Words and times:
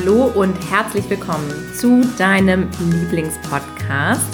Hallo 0.00 0.32
und 0.34 0.54
herzlich 0.70 1.10
willkommen 1.10 1.52
zu 1.74 2.00
deinem 2.16 2.68
Lieblingspodcast 2.90 4.24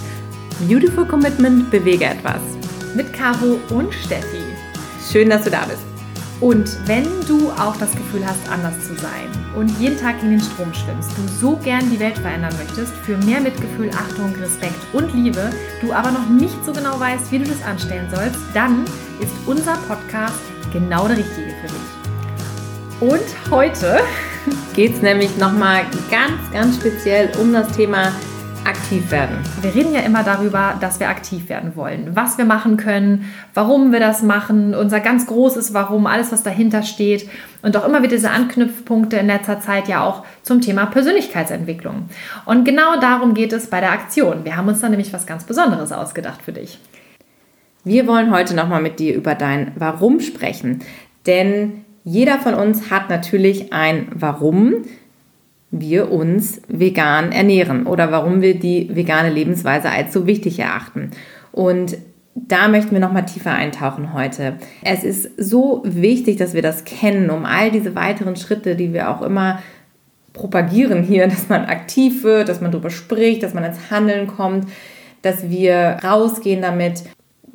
Beautiful 0.61 1.05
Commitment 1.05 1.71
Bewege 1.73 2.05
etwas 2.05 2.41
mit 2.95 3.13
Caro 3.13 3.59
und 3.71 3.93
Steffi. 3.93 4.43
Schön, 5.11 5.31
dass 5.31 5.43
du 5.43 5.51
da 5.51 5.65
bist. 5.65 5.83
Und 6.41 6.87
wenn 6.87 7.05
du 7.27 7.51
auch 7.51 7.77
das 7.79 7.91
Gefühl 7.93 8.25
hast, 8.25 8.49
anders 8.49 8.87
zu 8.87 8.95
sein 8.95 9.29
und 9.57 9.71
jeden 9.81 9.99
Tag 9.99 10.23
in 10.23 10.31
den 10.31 10.41
Strom 10.41 10.73
schwimmst, 10.73 11.11
du 11.17 11.27
so 11.41 11.57
gern 11.57 11.91
die 11.91 11.99
Welt 11.99 12.19
verändern 12.19 12.55
möchtest, 12.59 12.93
für 12.99 13.17
mehr 13.19 13.41
Mitgefühl, 13.41 13.91
Achtung, 13.91 14.37
Respekt 14.37 14.79
und 14.93 15.13
Liebe, 15.15 15.51
du 15.81 15.93
aber 15.93 16.13
noch 16.13 16.29
nicht 16.29 16.65
so 16.65 16.73
genau 16.73 17.01
weißt, 17.01 17.33
wie 17.33 17.41
du 17.41 17.45
das 17.45 17.63
anstellen 17.65 18.09
sollst, 18.15 18.39
dann 18.55 18.85
ist 19.21 19.33
unser 19.47 19.77
Podcast 19.89 20.39
genau 20.73 21.09
der 21.09 21.17
richtige 21.17 21.55
für 21.61 21.67
dich. 21.67 23.11
Und 23.15 23.51
heute 23.51 24.01
geht 24.75 24.95
es 24.95 25.03
nämlich 25.03 25.37
nochmal 25.37 25.83
ganz, 26.11 26.51
ganz 26.53 26.77
speziell 26.77 27.31
um 27.41 27.53
das 27.53 27.71
Thema 27.73 28.13
aktiv 28.67 29.11
werden. 29.11 29.39
Wir 29.63 29.75
reden 29.75 29.95
ja 29.95 30.01
immer 30.01 30.25
darüber, 30.25 30.75
dass 30.81 30.99
wir 30.99 31.09
aktiv 31.09 31.49
werden 31.49 31.77
wollen, 31.77 32.15
was 32.15 32.37
wir 32.37 32.45
machen 32.45 32.77
können, 32.77 33.33
warum 33.55 33.93
wir 33.93 34.01
das 34.01 34.23
machen, 34.23 34.75
unser 34.75 35.01
ganz 35.01 35.27
großes 35.27 35.73
Warum, 35.73 36.07
alles, 36.07 36.33
was 36.33 36.43
dahinter 36.43 36.83
steht 36.83 37.29
und 37.63 37.77
auch 37.77 37.87
immer 37.87 38.03
wieder 38.03 38.17
diese 38.17 38.31
Anknüpfpunkte 38.31 39.17
in 39.17 39.29
letzter 39.29 39.61
Zeit 39.61 39.89
ja 39.89 40.05
auch 40.05 40.25
zum 40.43 40.61
Thema 40.61 40.87
Persönlichkeitsentwicklung. 40.87 42.09
Und 42.45 42.65
genau 42.65 42.99
darum 43.01 43.35
geht 43.35 43.53
es 43.53 43.69
bei 43.69 43.81
der 43.81 43.93
Aktion. 43.93 44.45
Wir 44.45 44.57
haben 44.57 44.69
uns 44.69 44.81
da 44.81 44.89
nämlich 44.89 45.13
was 45.13 45.27
ganz 45.27 45.45
Besonderes 45.45 45.93
ausgedacht 45.93 46.43
für 46.43 46.53
dich. 46.53 46.79
Wir 47.85 48.09
wollen 48.09 48.33
heute 48.33 48.55
nochmal 48.55 48.83
mit 48.83 48.99
dir 48.99 49.15
über 49.15 49.37
dein 49.37 49.71
Warum 49.77 50.19
sprechen, 50.19 50.81
denn 51.27 51.85
jeder 52.09 52.39
von 52.39 52.55
uns 52.55 52.89
hat 52.89 53.11
natürlich 53.11 53.73
ein 53.73 54.07
Warum 54.15 54.85
wir 55.73 56.13
uns 56.13 56.63
vegan 56.69 57.33
ernähren 57.33 57.89
oder 57.89 58.13
warum 58.13 58.43
wir 58.43 58.57
die 58.57 58.95
vegane 58.95 59.29
Lebensweise 59.29 59.91
als 59.91 60.13
so 60.13 60.25
wichtig 60.25 60.61
erachten. 60.61 61.11
Und 61.51 61.99
da 62.37 62.69
möchten 62.69 62.93
wir 62.93 63.01
noch 63.01 63.13
mal 63.13 63.23
tiefer 63.23 63.51
eintauchen 63.51 64.15
heute. 64.15 64.55
Es 64.85 65.03
ist 65.03 65.31
so 65.37 65.83
wichtig, 65.85 66.37
dass 66.37 66.55
wir 66.55 66.63
das 66.63 66.85
kennen, 66.85 67.29
um 67.29 67.45
all 67.45 67.73
diese 67.73 67.97
weiteren 67.97 68.37
Schritte, 68.37 68.77
die 68.77 68.93
wir 68.93 69.11
auch 69.11 69.21
immer 69.21 69.61
propagieren 70.33 71.03
hier, 71.03 71.27
dass 71.29 71.49
man 71.49 71.65
aktiv 71.65 72.23
wird, 72.23 72.49
dass 72.49 72.61
man 72.61 72.71
darüber 72.71 72.91
spricht, 72.91 73.43
dass 73.43 73.53
man 73.53 73.65
ins 73.65 73.91
Handeln 73.91 74.29
kommt, 74.29 74.69
dass 75.23 75.51
wir 75.51 75.99
rausgehen 76.05 76.63
damit, 76.63 77.03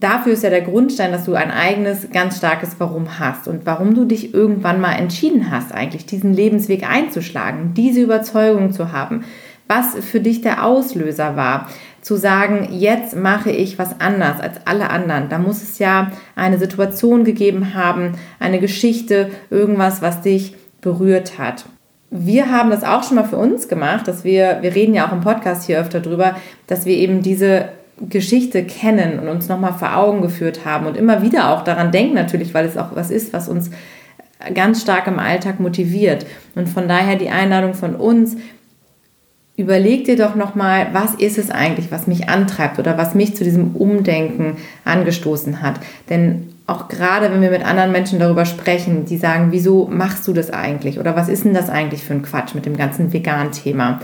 dafür 0.01 0.33
ist 0.33 0.43
ja 0.43 0.49
der 0.49 0.61
Grundstein, 0.61 1.13
dass 1.13 1.25
du 1.25 1.35
ein 1.35 1.51
eigenes, 1.51 2.09
ganz 2.11 2.37
starkes 2.37 2.75
Warum 2.79 3.19
hast 3.19 3.47
und 3.47 3.65
warum 3.65 3.95
du 3.95 4.03
dich 4.03 4.33
irgendwann 4.33 4.81
mal 4.81 4.93
entschieden 4.93 5.49
hast, 5.49 5.73
eigentlich 5.73 6.05
diesen 6.05 6.33
Lebensweg 6.33 6.89
einzuschlagen, 6.89 7.73
diese 7.73 8.01
Überzeugung 8.01 8.73
zu 8.73 8.91
haben, 8.91 9.23
was 9.67 9.95
für 10.03 10.19
dich 10.19 10.41
der 10.41 10.65
Auslöser 10.65 11.37
war, 11.37 11.69
zu 12.01 12.17
sagen, 12.17 12.67
jetzt 12.71 13.15
mache 13.15 13.51
ich 13.51 13.79
was 13.79 14.01
anders 14.01 14.41
als 14.41 14.57
alle 14.65 14.89
anderen. 14.89 15.29
Da 15.29 15.37
muss 15.37 15.61
es 15.61 15.79
ja 15.79 16.11
eine 16.35 16.57
Situation 16.57 17.23
gegeben 17.23 17.73
haben, 17.73 18.13
eine 18.39 18.59
Geschichte, 18.59 19.29
irgendwas, 19.49 20.01
was 20.01 20.21
dich 20.21 20.55
berührt 20.81 21.37
hat. 21.37 21.65
Wir 22.09 22.51
haben 22.51 22.71
das 22.71 22.83
auch 22.83 23.03
schon 23.03 23.15
mal 23.15 23.23
für 23.23 23.37
uns 23.37 23.69
gemacht, 23.69 24.07
dass 24.07 24.25
wir, 24.25 24.57
wir 24.61 24.75
reden 24.75 24.93
ja 24.93 25.07
auch 25.07 25.13
im 25.13 25.21
Podcast 25.21 25.63
hier 25.65 25.79
öfter 25.79 26.01
drüber, 26.01 26.35
dass 26.67 26.85
wir 26.85 26.97
eben 26.97 27.21
diese 27.21 27.69
Geschichte 28.09 28.63
kennen 28.63 29.19
und 29.19 29.27
uns 29.27 29.47
nochmal 29.47 29.73
vor 29.73 29.95
Augen 29.95 30.21
geführt 30.21 30.65
haben 30.65 30.87
und 30.87 30.97
immer 30.97 31.21
wieder 31.21 31.51
auch 31.51 31.63
daran 31.63 31.91
denken 31.91 32.15
natürlich, 32.15 32.53
weil 32.53 32.65
es 32.65 32.77
auch 32.77 32.95
was 32.95 33.11
ist, 33.11 33.33
was 33.33 33.47
uns 33.47 33.69
ganz 34.53 34.81
stark 34.81 35.07
im 35.07 35.19
Alltag 35.19 35.59
motiviert. 35.59 36.25
Und 36.55 36.67
von 36.67 36.87
daher 36.87 37.15
die 37.15 37.29
Einladung 37.29 37.73
von 37.73 37.95
uns, 37.95 38.37
überleg 39.55 40.05
dir 40.05 40.17
doch 40.17 40.35
nochmal, 40.35 40.87
was 40.93 41.13
ist 41.15 41.37
es 41.37 41.51
eigentlich, 41.51 41.91
was 41.91 42.07
mich 42.07 42.29
antreibt 42.29 42.79
oder 42.79 42.97
was 42.97 43.13
mich 43.13 43.35
zu 43.35 43.43
diesem 43.43 43.75
Umdenken 43.75 44.57
angestoßen 44.85 45.61
hat. 45.61 45.75
Denn 46.09 46.49
auch 46.67 46.87
gerade 46.87 47.31
wenn 47.31 47.41
wir 47.41 47.51
mit 47.51 47.65
anderen 47.65 47.91
Menschen 47.91 48.17
darüber 48.17 48.45
sprechen, 48.45 49.05
die 49.05 49.17
sagen, 49.17 49.47
wieso 49.51 49.87
machst 49.87 50.27
du 50.27 50.33
das 50.33 50.51
eigentlich 50.51 50.99
oder 50.99 51.15
was 51.15 51.29
ist 51.29 51.43
denn 51.43 51.53
das 51.53 51.69
eigentlich 51.69 52.03
für 52.03 52.13
ein 52.13 52.23
Quatsch 52.23 52.55
mit 52.55 52.65
dem 52.65 52.77
ganzen 52.77 53.13
Vegan-Thema, 53.13 53.99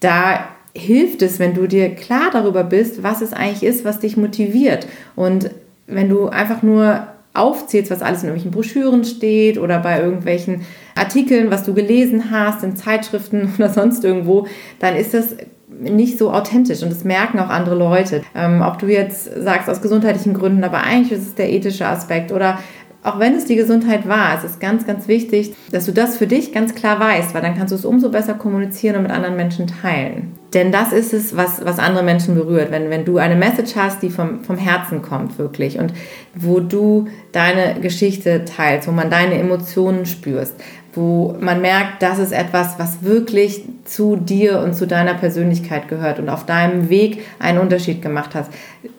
da 0.00 0.46
hilft 0.74 1.22
es, 1.22 1.38
wenn 1.38 1.54
du 1.54 1.66
dir 1.66 1.94
klar 1.94 2.30
darüber 2.32 2.64
bist, 2.64 3.02
was 3.02 3.22
es 3.22 3.32
eigentlich 3.32 3.62
ist, 3.62 3.84
was 3.84 3.98
dich 3.98 4.16
motiviert. 4.16 4.86
Und 5.16 5.50
wenn 5.86 6.08
du 6.08 6.28
einfach 6.28 6.62
nur 6.62 7.06
aufzählst, 7.34 7.90
was 7.90 8.02
alles 8.02 8.22
in 8.22 8.28
irgendwelchen 8.28 8.50
Broschüren 8.50 9.04
steht 9.04 9.58
oder 9.58 9.78
bei 9.78 10.00
irgendwelchen 10.00 10.62
Artikeln, 10.94 11.50
was 11.50 11.64
du 11.64 11.74
gelesen 11.74 12.30
hast, 12.30 12.64
in 12.64 12.76
Zeitschriften 12.76 13.52
oder 13.58 13.68
sonst 13.68 14.04
irgendwo, 14.04 14.46
dann 14.78 14.96
ist 14.96 15.14
das 15.14 15.36
nicht 15.68 16.18
so 16.18 16.32
authentisch 16.32 16.82
und 16.82 16.90
das 16.90 17.04
merken 17.04 17.38
auch 17.38 17.48
andere 17.48 17.76
Leute. 17.76 18.22
Ähm, 18.34 18.62
ob 18.62 18.78
du 18.78 18.86
jetzt 18.86 19.30
sagst 19.42 19.68
aus 19.68 19.80
gesundheitlichen 19.80 20.34
Gründen, 20.34 20.64
aber 20.64 20.82
eigentlich 20.82 21.18
ist 21.18 21.28
es 21.28 21.34
der 21.36 21.50
ethische 21.50 21.86
Aspekt 21.86 22.32
oder 22.32 22.58
auch 23.02 23.18
wenn 23.18 23.34
es 23.34 23.46
die 23.46 23.56
Gesundheit 23.56 24.06
war, 24.06 24.36
es 24.36 24.44
ist 24.44 24.60
ganz, 24.60 24.86
ganz 24.86 25.08
wichtig, 25.08 25.54
dass 25.72 25.86
du 25.86 25.92
das 25.92 26.18
für 26.18 26.26
dich 26.26 26.52
ganz 26.52 26.74
klar 26.74 27.00
weißt, 27.00 27.32
weil 27.32 27.40
dann 27.40 27.56
kannst 27.56 27.72
du 27.72 27.76
es 27.76 27.86
umso 27.86 28.10
besser 28.10 28.34
kommunizieren 28.34 28.96
und 28.96 29.04
mit 29.04 29.12
anderen 29.12 29.36
Menschen 29.36 29.68
teilen. 29.68 30.32
Denn 30.54 30.72
das 30.72 30.92
ist 30.92 31.12
es, 31.12 31.36
was, 31.36 31.64
was 31.64 31.78
andere 31.78 32.02
Menschen 32.02 32.34
berührt. 32.34 32.72
Wenn, 32.72 32.90
wenn 32.90 33.04
du 33.04 33.18
eine 33.18 33.36
Message 33.36 33.76
hast, 33.76 34.02
die 34.02 34.10
vom, 34.10 34.42
vom 34.42 34.56
Herzen 34.56 35.00
kommt, 35.00 35.38
wirklich, 35.38 35.78
und 35.78 35.92
wo 36.34 36.60
du 36.60 37.06
deine 37.32 37.80
Geschichte 37.80 38.44
teilst, 38.44 38.88
wo 38.88 38.92
man 38.92 39.10
deine 39.10 39.34
Emotionen 39.34 40.06
spürst, 40.06 40.54
wo 40.94 41.36
man 41.40 41.60
merkt, 41.60 42.02
das 42.02 42.18
ist 42.18 42.32
etwas, 42.32 42.78
was 42.78 43.04
wirklich 43.04 43.62
zu 43.84 44.16
dir 44.16 44.60
und 44.60 44.74
zu 44.74 44.86
deiner 44.86 45.14
Persönlichkeit 45.14 45.88
gehört 45.88 46.18
und 46.18 46.28
auf 46.28 46.46
deinem 46.46 46.88
Weg 46.88 47.22
einen 47.38 47.58
Unterschied 47.58 48.02
gemacht 48.02 48.34
hat. 48.34 48.46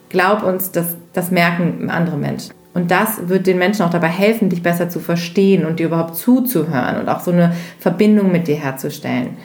Glaub 0.08 0.44
uns, 0.44 0.72
das, 0.72 0.96
das 1.12 1.32
merken 1.32 1.90
andere 1.90 2.18
Menschen. 2.18 2.54
Und 2.74 2.90
das 2.90 3.28
wird 3.28 3.48
den 3.48 3.58
Menschen 3.58 3.84
auch 3.84 3.90
dabei 3.90 4.08
helfen, 4.08 4.50
dich 4.50 4.64
besser 4.64 4.88
zu 4.88 5.02
verstehen 5.02 5.66
und 5.66 5.80
dir 5.80 5.88
überhaupt 5.88 6.16
zuzuhören 6.16 7.02
und 7.02 7.10
auch 7.10 7.20
so 7.20 7.32
eine 7.32 7.54
Verbindung 7.80 8.32
mit 8.32 8.48
dir 8.48 8.56
herzustellen. 8.56 9.38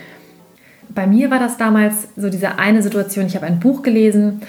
Bei 0.88 1.06
mir 1.06 1.30
war 1.30 1.38
das 1.38 1.56
damals 1.56 2.08
so 2.16 2.30
diese 2.30 2.58
eine 2.58 2.82
Situation, 2.82 3.26
ich 3.26 3.36
habe 3.36 3.46
ein 3.46 3.60
Buch 3.60 3.82
gelesen 3.82 4.42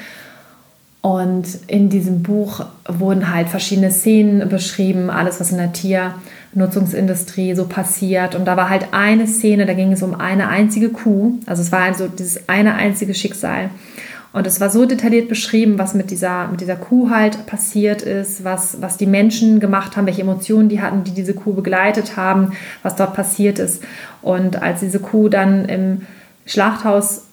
und 1.01 1.45
in 1.67 1.89
diesem 1.89 2.21
Buch 2.23 2.65
wurden 2.87 3.33
halt 3.33 3.49
verschiedene 3.49 3.91
Szenen 3.91 4.49
beschrieben, 4.49 5.09
alles 5.09 5.39
was 5.39 5.51
in 5.51 5.57
der 5.57 5.71
Tiernutzungsindustrie 5.71 7.55
so 7.55 7.65
passiert. 7.65 8.35
Und 8.35 8.45
da 8.45 8.57
war 8.57 8.69
halt 8.69 8.87
eine 8.91 9.25
Szene, 9.27 9.65
da 9.65 9.73
ging 9.73 9.93
es 9.93 10.03
um 10.03 10.15
eine 10.15 10.49
einzige 10.49 10.89
Kuh. 10.89 11.35
Also 11.45 11.61
es 11.61 11.71
war 11.71 11.83
also 11.83 12.07
dieses 12.07 12.49
eine 12.49 12.73
einzige 12.73 13.13
Schicksal. 13.13 13.69
Und 14.33 14.45
es 14.45 14.59
war 14.59 14.69
so 14.69 14.85
detailliert 14.85 15.29
beschrieben, 15.29 15.79
was 15.79 15.93
mit 15.93 16.11
dieser, 16.11 16.49
mit 16.49 16.61
dieser 16.61 16.75
Kuh 16.75 17.09
halt 17.09 17.45
passiert 17.45 18.01
ist, 18.01 18.43
was, 18.43 18.81
was 18.81 18.97
die 18.97 19.07
Menschen 19.07 19.59
gemacht 19.59 19.95
haben, 19.95 20.05
welche 20.05 20.21
Emotionen 20.21 20.67
die 20.67 20.81
hatten, 20.81 21.03
die 21.03 21.11
diese 21.11 21.33
Kuh 21.33 21.53
begleitet 21.53 22.17
haben, 22.17 22.51
was 22.83 22.95
dort 22.95 23.13
passiert 23.13 23.59
ist. 23.59 23.81
Und 24.21 24.61
als 24.61 24.81
diese 24.81 24.99
Kuh 24.99 25.29
dann 25.29 25.65
im 25.65 26.01
Schlachthaus 26.47 27.25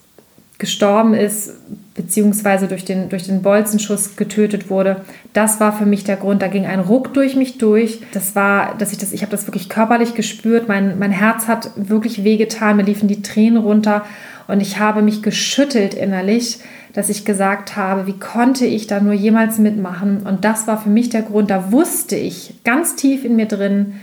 gestorben 0.57 1.13
ist, 1.13 1.53
beziehungsweise 1.95 2.67
durch 2.67 2.85
den, 2.85 3.09
durch 3.09 3.23
den 3.23 3.41
Bolzenschuss 3.41 4.15
getötet 4.15 4.69
wurde, 4.69 5.01
das 5.33 5.59
war 5.59 5.73
für 5.73 5.85
mich 5.85 6.03
der 6.03 6.17
Grund. 6.17 6.41
Da 6.41 6.47
ging 6.47 6.65
ein 6.65 6.79
Ruck 6.79 7.13
durch 7.13 7.35
mich 7.35 7.57
durch. 7.57 8.01
Das 8.13 8.35
war, 8.35 8.75
dass 8.77 8.91
ich 8.91 8.97
das, 8.97 9.11
ich 9.11 9.21
habe 9.21 9.31
das 9.31 9.47
wirklich 9.47 9.69
körperlich 9.69 10.13
gespürt. 10.13 10.67
Mein, 10.67 10.99
mein 10.99 11.11
Herz 11.11 11.47
hat 11.47 11.71
wirklich 11.75 12.23
wehgetan, 12.23 12.77
mir 12.77 12.83
liefen 12.83 13.07
die 13.07 13.21
Tränen 13.21 13.57
runter 13.57 14.05
und 14.47 14.61
ich 14.61 14.79
habe 14.79 15.01
mich 15.01 15.23
geschüttelt 15.23 15.93
innerlich, 15.93 16.59
dass 16.93 17.09
ich 17.09 17.25
gesagt 17.25 17.75
habe, 17.75 18.07
wie 18.07 18.17
konnte 18.19 18.65
ich 18.65 18.87
da 18.87 18.99
nur 18.99 19.13
jemals 19.13 19.57
mitmachen? 19.57 20.23
Und 20.25 20.45
das 20.45 20.67
war 20.67 20.81
für 20.81 20.89
mich 20.89 21.09
der 21.09 21.23
Grund, 21.23 21.49
da 21.49 21.71
wusste 21.71 22.15
ich 22.15 22.55
ganz 22.63 22.95
tief 22.95 23.25
in 23.25 23.35
mir 23.35 23.47
drin, 23.47 23.95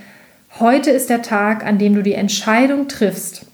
heute 0.58 0.90
ist 0.90 1.08
der 1.08 1.22
Tag, 1.22 1.64
an 1.64 1.78
dem 1.78 1.94
du 1.94 2.02
die 2.02 2.14
Entscheidung 2.14 2.88
triffst, 2.88 3.46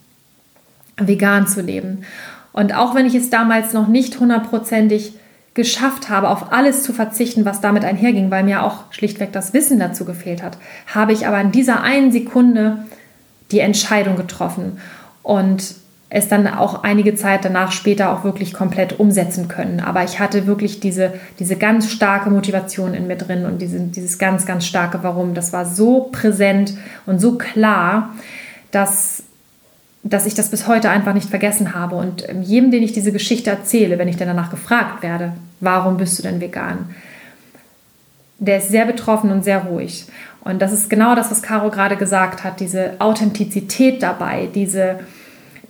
vegan 0.98 1.46
zu 1.46 1.60
leben. 1.60 2.04
Und 2.52 2.74
auch 2.74 2.94
wenn 2.94 3.06
ich 3.06 3.14
es 3.14 3.30
damals 3.30 3.72
noch 3.72 3.88
nicht 3.88 4.18
hundertprozentig 4.20 5.14
geschafft 5.54 6.08
habe, 6.08 6.28
auf 6.28 6.52
alles 6.52 6.82
zu 6.82 6.92
verzichten, 6.92 7.44
was 7.44 7.60
damit 7.60 7.84
einherging, 7.84 8.30
weil 8.30 8.44
mir 8.44 8.62
auch 8.62 8.92
schlichtweg 8.92 9.32
das 9.32 9.54
Wissen 9.54 9.78
dazu 9.78 10.04
gefehlt 10.04 10.42
hat, 10.42 10.58
habe 10.86 11.12
ich 11.12 11.26
aber 11.26 11.40
in 11.40 11.52
dieser 11.52 11.82
einen 11.82 12.12
Sekunde 12.12 12.84
die 13.50 13.60
Entscheidung 13.60 14.16
getroffen. 14.16 14.78
Und 15.22 15.74
es 16.10 16.28
dann 16.28 16.46
auch 16.46 16.84
einige 16.84 17.14
Zeit 17.14 17.44
danach 17.44 17.70
später 17.70 18.12
auch 18.12 18.24
wirklich 18.24 18.54
komplett 18.54 18.98
umsetzen 18.98 19.48
können. 19.48 19.80
Aber 19.80 20.04
ich 20.04 20.20
hatte 20.20 20.46
wirklich 20.46 20.80
diese, 20.80 21.12
diese 21.38 21.56
ganz 21.56 21.90
starke 21.90 22.30
Motivation 22.30 22.94
in 22.94 23.06
mir 23.06 23.16
drin 23.16 23.44
und 23.44 23.60
diese, 23.60 23.78
dieses 23.78 24.18
ganz, 24.18 24.46
ganz 24.46 24.64
starke 24.64 25.02
Warum. 25.02 25.34
Das 25.34 25.52
war 25.52 25.66
so 25.66 26.08
präsent 26.10 26.74
und 27.04 27.18
so 27.18 27.36
klar, 27.36 28.14
dass, 28.70 29.22
dass 30.08 30.26
ich 30.26 30.34
das 30.34 30.50
bis 30.50 30.66
heute 30.66 30.90
einfach 30.90 31.12
nicht 31.12 31.28
vergessen 31.28 31.74
habe. 31.74 31.96
Und 31.96 32.26
jedem, 32.42 32.70
den 32.70 32.82
ich 32.82 32.92
diese 32.92 33.12
Geschichte 33.12 33.50
erzähle, 33.50 33.98
wenn 33.98 34.08
ich 34.08 34.16
dann 34.16 34.28
danach 34.28 34.50
gefragt 34.50 35.02
werde, 35.02 35.32
warum 35.60 35.96
bist 35.96 36.18
du 36.18 36.22
denn 36.22 36.40
vegan? 36.40 36.94
Der 38.38 38.58
ist 38.58 38.70
sehr 38.70 38.86
betroffen 38.86 39.30
und 39.30 39.44
sehr 39.44 39.64
ruhig. 39.64 40.06
Und 40.40 40.62
das 40.62 40.72
ist 40.72 40.88
genau 40.88 41.14
das, 41.14 41.30
was 41.30 41.42
Caro 41.42 41.70
gerade 41.70 41.96
gesagt 41.96 42.44
hat, 42.44 42.60
diese 42.60 42.92
Authentizität 43.00 44.02
dabei, 44.02 44.48
diese 44.54 45.00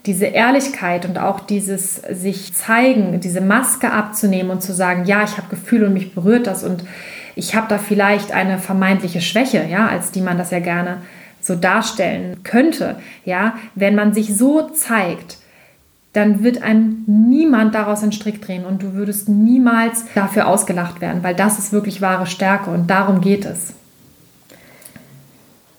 diese 0.06 0.26
Ehrlichkeit 0.26 1.04
und 1.04 1.18
auch 1.18 1.40
dieses 1.40 1.96
sich 1.96 2.54
zeigen, 2.54 3.20
diese 3.20 3.42
Maske 3.42 3.92
abzunehmen 3.92 4.50
und 4.50 4.62
zu 4.62 4.72
sagen, 4.72 5.04
ja, 5.04 5.22
ich 5.22 5.36
habe 5.36 5.48
Gefühle 5.50 5.86
und 5.86 5.92
mich 5.92 6.14
berührt 6.14 6.46
das 6.46 6.64
und 6.64 6.84
ich 7.34 7.54
habe 7.54 7.66
da 7.68 7.76
vielleicht 7.76 8.32
eine 8.32 8.58
vermeintliche 8.58 9.20
Schwäche, 9.20 9.66
ja, 9.70 9.86
als 9.86 10.10
die 10.10 10.22
man 10.22 10.38
das 10.38 10.50
ja 10.50 10.60
gerne 10.60 11.02
so 11.48 11.56
darstellen 11.56 12.44
könnte, 12.44 12.96
ja, 13.24 13.54
wenn 13.74 13.96
man 13.96 14.14
sich 14.14 14.36
so 14.36 14.68
zeigt, 14.68 15.38
dann 16.12 16.42
wird 16.42 16.62
ein 16.62 17.04
niemand 17.06 17.74
daraus 17.74 18.02
einen 18.02 18.12
Strick 18.12 18.40
drehen 18.40 18.64
und 18.64 18.82
du 18.82 18.94
würdest 18.94 19.28
niemals 19.28 20.04
dafür 20.14 20.46
ausgelacht 20.46 21.00
werden, 21.00 21.22
weil 21.22 21.34
das 21.34 21.58
ist 21.58 21.72
wirklich 21.72 22.00
wahre 22.00 22.26
Stärke 22.26 22.70
und 22.70 22.88
darum 22.88 23.20
geht 23.20 23.44
es. 23.44 23.74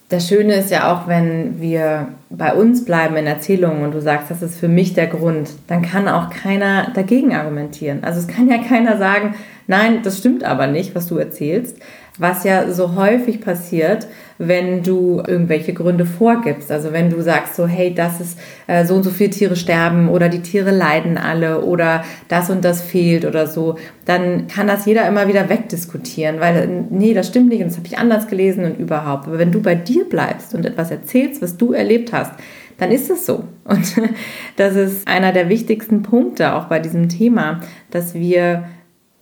Das 0.09 0.27
Schöne 0.27 0.55
ist 0.55 0.71
ja 0.71 0.91
auch, 0.91 1.07
wenn 1.07 1.61
wir 1.61 2.07
bei 2.31 2.53
uns 2.53 2.83
bleiben 2.83 3.15
in 3.15 3.27
Erzählungen 3.27 3.83
und 3.83 3.93
du 3.93 4.01
sagst, 4.01 4.31
das 4.31 4.41
ist 4.41 4.59
für 4.59 4.67
mich 4.67 4.95
der 4.95 5.05
Grund, 5.05 5.51
dann 5.67 5.83
kann 5.83 6.07
auch 6.07 6.31
keiner 6.31 6.89
dagegen 6.95 7.35
argumentieren. 7.35 8.03
Also 8.03 8.19
es 8.19 8.27
kann 8.27 8.49
ja 8.49 8.57
keiner 8.57 8.97
sagen, 8.97 9.35
nein, 9.67 9.99
das 10.01 10.17
stimmt 10.17 10.43
aber 10.43 10.65
nicht, 10.65 10.95
was 10.95 11.05
du 11.05 11.17
erzählst, 11.17 11.77
was 12.17 12.43
ja 12.43 12.71
so 12.71 12.95
häufig 12.95 13.41
passiert, 13.41 14.07
wenn 14.37 14.83
du 14.83 15.21
irgendwelche 15.25 15.73
Gründe 15.73 16.05
vorgibst. 16.05 16.71
Also 16.71 16.93
wenn 16.93 17.09
du 17.09 17.21
sagst 17.21 17.55
so, 17.55 17.67
hey, 17.67 17.93
das 17.93 18.21
ist 18.21 18.39
äh, 18.67 18.85
so 18.85 18.95
und 18.95 19.03
so 19.03 19.09
viele 19.09 19.29
Tiere 19.29 19.55
sterben 19.55 20.09
oder 20.09 20.29
die 20.29 20.41
Tiere 20.41 20.71
leiden 20.71 21.17
alle 21.17 21.61
oder 21.61 22.03
das 22.29 22.49
und 22.49 22.63
das 22.63 22.81
fehlt 22.81 23.25
oder 23.25 23.47
so, 23.47 23.75
dann 24.05 24.47
kann 24.47 24.67
das 24.67 24.85
jeder 24.85 25.07
immer 25.07 25.27
wieder 25.27 25.49
wegdiskutieren, 25.49 26.39
weil 26.39 26.85
nee, 26.89 27.13
das 27.13 27.27
stimmt 27.27 27.49
nicht 27.49 27.61
und 27.61 27.67
das 27.67 27.77
habe 27.77 27.87
ich 27.87 27.97
anders 27.97 28.27
gelesen 28.27 28.63
und 28.63 28.79
überhaupt. 28.79 29.27
Aber 29.27 29.39
wenn 29.39 29.51
du 29.51 29.61
bei 29.61 29.75
dir 29.75 30.05
bleibst 30.05 30.55
und 30.55 30.65
etwas 30.65 30.89
erzählst, 30.91 31.41
was 31.41 31.57
du 31.57 31.73
erlebt 31.73 32.13
hast, 32.13 32.31
dann 32.77 32.91
ist 32.91 33.09
es 33.09 33.25
so. 33.25 33.43
Und 33.65 34.01
das 34.55 34.75
ist 34.75 35.07
einer 35.07 35.31
der 35.31 35.49
wichtigsten 35.49 36.01
Punkte 36.01 36.55
auch 36.55 36.65
bei 36.65 36.79
diesem 36.79 37.09
Thema, 37.09 37.59
dass 37.91 38.13
wir 38.13 38.63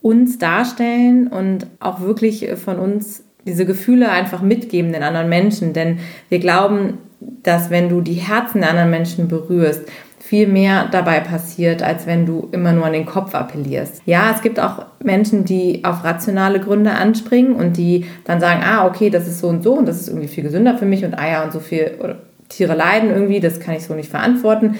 uns 0.07 0.37
darstellen 0.37 1.27
und 1.27 1.67
auch 1.79 1.99
wirklich 1.99 2.47
von 2.63 2.79
uns 2.79 3.23
diese 3.45 3.65
Gefühle 3.65 4.09
einfach 4.09 4.41
mitgeben 4.41 4.93
den 4.93 5.03
anderen 5.03 5.29
Menschen. 5.29 5.73
Denn 5.73 5.99
wir 6.29 6.39
glauben, 6.39 6.99
dass 7.19 7.69
wenn 7.69 7.89
du 7.89 8.01
die 8.01 8.13
Herzen 8.13 8.61
der 8.61 8.69
anderen 8.69 8.89
Menschen 8.89 9.27
berührst, 9.27 9.81
viel 10.19 10.47
mehr 10.47 10.89
dabei 10.91 11.21
passiert, 11.21 11.81
als 11.81 12.05
wenn 12.05 12.25
du 12.25 12.49
immer 12.51 12.73
nur 12.73 12.85
an 12.85 12.93
den 12.93 13.05
Kopf 13.05 13.33
appellierst. 13.33 14.01
Ja, 14.05 14.31
es 14.35 14.41
gibt 14.41 14.59
auch 14.59 14.85
Menschen, 15.01 15.45
die 15.45 15.85
auf 15.85 16.03
rationale 16.03 16.59
Gründe 16.59 16.91
anspringen 16.91 17.55
und 17.55 17.77
die 17.77 18.05
dann 18.25 18.41
sagen, 18.41 18.61
ah, 18.63 18.85
okay, 18.85 19.09
das 19.09 19.27
ist 19.27 19.39
so 19.39 19.47
und 19.47 19.63
so 19.63 19.73
und 19.73 19.87
das 19.87 20.01
ist 20.01 20.09
irgendwie 20.09 20.27
viel 20.27 20.43
gesünder 20.43 20.77
für 20.77 20.85
mich 20.85 21.05
und 21.05 21.17
Eier 21.17 21.43
und 21.45 21.53
so 21.53 21.59
viel 21.59 21.91
oder 21.99 22.17
Tiere 22.49 22.75
leiden 22.75 23.09
irgendwie, 23.09 23.39
das 23.39 23.59
kann 23.59 23.75
ich 23.75 23.83
so 23.83 23.93
nicht 23.93 24.09
verantworten. 24.09 24.75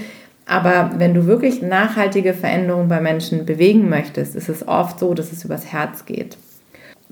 Aber 0.48 0.92
wenn 0.98 1.14
du 1.14 1.28
wirklich 1.28 1.62
nachhaltige 1.62 2.34
Veränderungen 2.34 2.88
bei 2.88 3.02
Menschen 3.02 3.46
bewegen 3.46 3.90
möchtest, 3.90 4.36
ist 4.36 4.48
es 4.48 4.66
oft 4.68 5.00
so, 5.00 5.14
dass 5.14 5.34
es 5.34 5.44
übers 5.44 5.72
Herz 5.74 6.06
geht. 6.06 6.38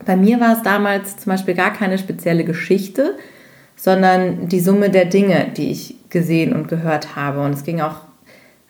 Bei 0.05 0.15
mir 0.15 0.39
war 0.39 0.53
es 0.53 0.63
damals 0.63 1.17
zum 1.17 1.31
Beispiel 1.31 1.53
gar 1.53 1.73
keine 1.73 1.97
spezielle 1.97 2.45
Geschichte, 2.45 3.15
sondern 3.75 4.47
die 4.47 4.61
Summe 4.61 4.89
der 4.89 5.05
Dinge, 5.05 5.47
die 5.55 5.71
ich 5.71 5.95
gesehen 6.09 6.53
und 6.53 6.69
gehört 6.69 7.17
habe. 7.17 7.41
Und 7.41 7.53
es 7.53 7.63
ging 7.63 7.81
auch 7.81 7.97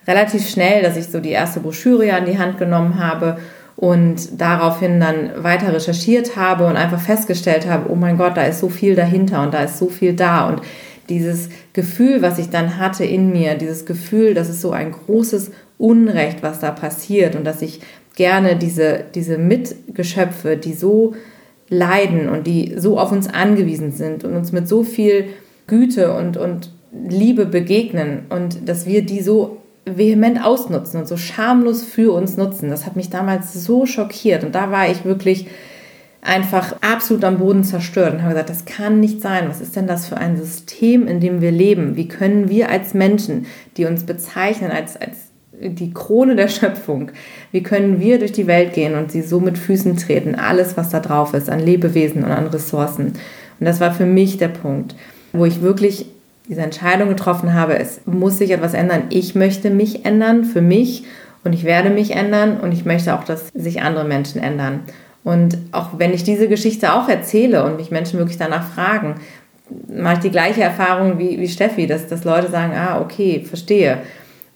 relativ 0.07 0.49
schnell, 0.49 0.81
dass 0.81 0.97
ich 0.97 1.07
so 1.07 1.19
die 1.19 1.31
erste 1.31 1.59
Broschüre 1.59 2.13
an 2.13 2.25
die 2.25 2.39
Hand 2.39 2.57
genommen 2.57 2.99
habe 2.99 3.37
und 3.75 4.41
daraufhin 4.41 4.99
dann 4.99 5.43
weiter 5.43 5.73
recherchiert 5.73 6.35
habe 6.37 6.65
und 6.65 6.77
einfach 6.77 6.99
festgestellt 6.99 7.67
habe, 7.67 7.91
oh 7.91 7.95
mein 7.95 8.17
Gott, 8.17 8.37
da 8.37 8.43
ist 8.43 8.59
so 8.59 8.69
viel 8.69 8.95
dahinter 8.95 9.43
und 9.43 9.53
da 9.53 9.63
ist 9.63 9.77
so 9.77 9.89
viel 9.89 10.13
da. 10.13 10.47
Und 10.47 10.61
dieses 11.09 11.49
Gefühl, 11.73 12.21
was 12.21 12.39
ich 12.39 12.49
dann 12.49 12.77
hatte 12.77 13.05
in 13.05 13.31
mir, 13.31 13.55
dieses 13.55 13.85
Gefühl, 13.85 14.33
dass 14.33 14.49
es 14.49 14.61
so 14.61 14.71
ein 14.71 14.91
großes 14.91 15.51
Unrecht, 15.77 16.41
was 16.41 16.59
da 16.59 16.71
passiert 16.71 17.35
und 17.35 17.43
dass 17.43 17.61
ich 17.61 17.81
gerne 18.15 18.55
diese, 18.55 19.03
diese 19.13 19.37
Mitgeschöpfe, 19.37 20.57
die 20.57 20.73
so 20.73 21.15
leiden 21.69 22.29
und 22.29 22.47
die 22.47 22.75
so 22.77 22.99
auf 22.99 23.11
uns 23.11 23.27
angewiesen 23.27 23.91
sind 23.91 24.23
und 24.23 24.35
uns 24.35 24.51
mit 24.51 24.67
so 24.67 24.83
viel 24.83 25.25
Güte 25.67 26.13
und, 26.13 26.37
und 26.37 26.71
Liebe 27.07 27.45
begegnen 27.45 28.25
und 28.29 28.69
dass 28.69 28.85
wir 28.85 29.05
die 29.05 29.21
so 29.21 29.57
vehement 29.85 30.43
ausnutzen 30.43 30.99
und 30.99 31.07
so 31.07 31.17
schamlos 31.17 31.83
für 31.83 32.13
uns 32.13 32.37
nutzen. 32.37 32.69
Das 32.69 32.85
hat 32.85 32.95
mich 32.95 33.09
damals 33.09 33.53
so 33.53 33.85
schockiert 33.85 34.43
und 34.43 34.55
da 34.55 34.71
war 34.71 34.89
ich 34.89 35.05
wirklich 35.05 35.47
einfach 36.25 36.75
absolut 36.81 37.23
am 37.23 37.37
Boden 37.37 37.63
zerstört 37.63 38.13
und 38.13 38.23
habe 38.23 38.33
gesagt, 38.33 38.49
das 38.49 38.65
kann 38.65 38.99
nicht 38.99 39.21
sein. 39.21 39.47
Was 39.47 39.61
ist 39.61 39.75
denn 39.75 39.87
das 39.87 40.07
für 40.07 40.17
ein 40.17 40.37
System, 40.37 41.07
in 41.07 41.19
dem 41.19 41.39
wir 41.39 41.51
leben? 41.51 41.95
Wie 41.95 42.07
können 42.07 42.49
wir 42.49 42.69
als 42.69 42.93
Menschen, 42.93 43.45
die 43.77 43.85
uns 43.85 44.03
bezeichnen 44.03 44.71
als, 44.71 44.97
als 44.97 45.17
die 45.61 45.93
Krone 45.93 46.35
der 46.35 46.47
Schöpfung, 46.47 47.11
wie 47.51 47.63
können 47.63 47.99
wir 47.99 48.19
durch 48.19 48.31
die 48.31 48.47
Welt 48.47 48.73
gehen 48.73 48.95
und 48.95 49.11
sie 49.11 49.21
so 49.21 49.39
mit 49.39 49.57
Füßen 49.57 49.97
treten, 49.97 50.35
alles, 50.35 50.75
was 50.77 50.89
da 50.89 50.99
drauf 50.99 51.33
ist, 51.33 51.49
an 51.49 51.59
Lebewesen 51.59 52.23
und 52.23 52.31
an 52.31 52.47
Ressourcen. 52.47 53.13
Und 53.59 53.65
das 53.65 53.79
war 53.79 53.93
für 53.93 54.05
mich 54.05 54.37
der 54.37 54.49
Punkt, 54.49 54.95
wo 55.31 55.45
ich 55.45 55.61
wirklich 55.61 56.07
diese 56.49 56.61
Entscheidung 56.61 57.09
getroffen 57.09 57.53
habe, 57.53 57.77
es 57.77 58.01
muss 58.05 58.37
sich 58.37 58.51
etwas 58.51 58.73
ändern. 58.73 59.03
Ich 59.09 59.33
möchte 59.33 59.69
mich 59.69 60.05
ändern 60.05 60.43
für 60.43 60.61
mich 60.61 61.05
und 61.43 61.53
ich 61.53 61.63
werde 61.63 61.89
mich 61.89 62.11
ändern 62.11 62.59
und 62.59 62.71
ich 62.71 62.85
möchte 62.85 63.15
auch, 63.15 63.23
dass 63.23 63.47
sich 63.53 63.81
andere 63.81 64.05
Menschen 64.05 64.41
ändern. 64.41 64.81
Und 65.25 65.57
auch 65.71 65.89
wenn 65.97 66.13
ich 66.13 66.23
diese 66.23 66.47
Geschichte 66.47 66.93
auch 66.93 67.09
erzähle 67.09 67.65
und 67.65 67.77
mich 67.77 67.89
Menschen 67.89 68.19
wirklich 68.19 68.37
danach 68.37 68.71
fragen, 68.71 69.15
mache 69.91 70.13
ich 70.13 70.19
die 70.19 70.29
gleiche 70.29 70.61
Erfahrung 70.61 71.17
wie, 71.17 71.39
wie 71.39 71.49
Steffi, 71.49 71.87
dass, 71.87 72.07
dass 72.07 72.23
Leute 72.23 72.49
sagen, 72.49 72.73
ah, 72.75 73.01
okay, 73.01 73.43
verstehe. 73.43 73.97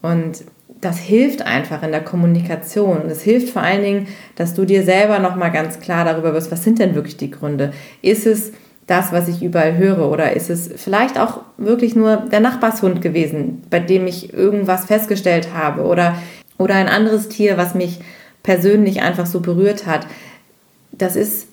Und 0.03 0.43
das 0.79 0.99
hilft 0.99 1.41
einfach 1.41 1.81
in 1.81 1.91
der 1.91 2.03
Kommunikation. 2.03 2.99
Und 2.99 3.09
es 3.09 3.23
hilft 3.23 3.49
vor 3.49 3.63
allen 3.63 3.81
Dingen, 3.81 4.07
dass 4.35 4.53
du 4.53 4.63
dir 4.63 4.83
selber 4.83 5.17
nochmal 5.17 5.51
ganz 5.51 5.79
klar 5.79 6.05
darüber 6.05 6.35
wirst, 6.35 6.51
was 6.51 6.63
sind 6.63 6.77
denn 6.77 6.93
wirklich 6.93 7.17
die 7.17 7.31
Gründe? 7.31 7.73
Ist 8.03 8.27
es 8.27 8.51
das, 8.85 9.11
was 9.11 9.27
ich 9.27 9.41
überall 9.41 9.75
höre? 9.75 10.11
Oder 10.11 10.35
ist 10.35 10.51
es 10.51 10.69
vielleicht 10.75 11.19
auch 11.19 11.41
wirklich 11.57 11.95
nur 11.95 12.17
der 12.17 12.41
Nachbarshund 12.41 13.01
gewesen, 13.01 13.63
bei 13.71 13.79
dem 13.79 14.05
ich 14.05 14.33
irgendwas 14.33 14.85
festgestellt 14.85 15.49
habe? 15.51 15.81
Oder, 15.81 16.15
oder 16.59 16.75
ein 16.75 16.87
anderes 16.87 17.27
Tier, 17.27 17.57
was 17.57 17.73
mich 17.73 17.99
persönlich 18.43 19.01
einfach 19.01 19.25
so 19.25 19.39
berührt 19.39 19.87
hat? 19.87 20.05
Das 20.99 21.15
ist 21.15 21.47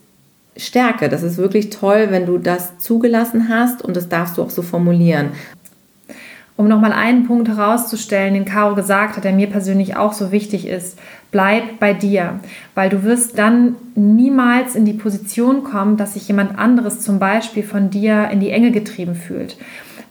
Stärke. 0.56 1.08
Das 1.08 1.22
ist 1.22 1.36
wirklich 1.36 1.70
toll, 1.70 2.08
wenn 2.10 2.26
du 2.26 2.38
das 2.38 2.78
zugelassen 2.78 3.48
hast 3.48 3.82
und 3.82 3.96
das 3.96 4.08
darfst 4.08 4.38
du 4.38 4.42
auch 4.42 4.50
so 4.50 4.62
formulieren. 4.62 5.30
Um 6.56 6.68
nochmal 6.68 6.92
einen 6.92 7.26
Punkt 7.26 7.48
herauszustellen, 7.48 8.32
den 8.32 8.46
Caro 8.46 8.74
gesagt 8.74 9.16
hat, 9.16 9.24
der 9.24 9.32
mir 9.32 9.48
persönlich 9.48 9.96
auch 9.96 10.14
so 10.14 10.32
wichtig 10.32 10.66
ist, 10.66 10.98
bleib 11.30 11.78
bei 11.80 11.92
dir, 11.92 12.40
weil 12.74 12.88
du 12.88 13.02
wirst 13.02 13.38
dann 13.38 13.76
niemals 13.94 14.74
in 14.74 14.86
die 14.86 14.94
Position 14.94 15.64
kommen, 15.64 15.98
dass 15.98 16.14
sich 16.14 16.28
jemand 16.28 16.58
anderes 16.58 17.00
zum 17.00 17.18
Beispiel 17.18 17.62
von 17.62 17.90
dir 17.90 18.30
in 18.30 18.40
die 18.40 18.50
Enge 18.50 18.70
getrieben 18.70 19.14
fühlt. 19.14 19.58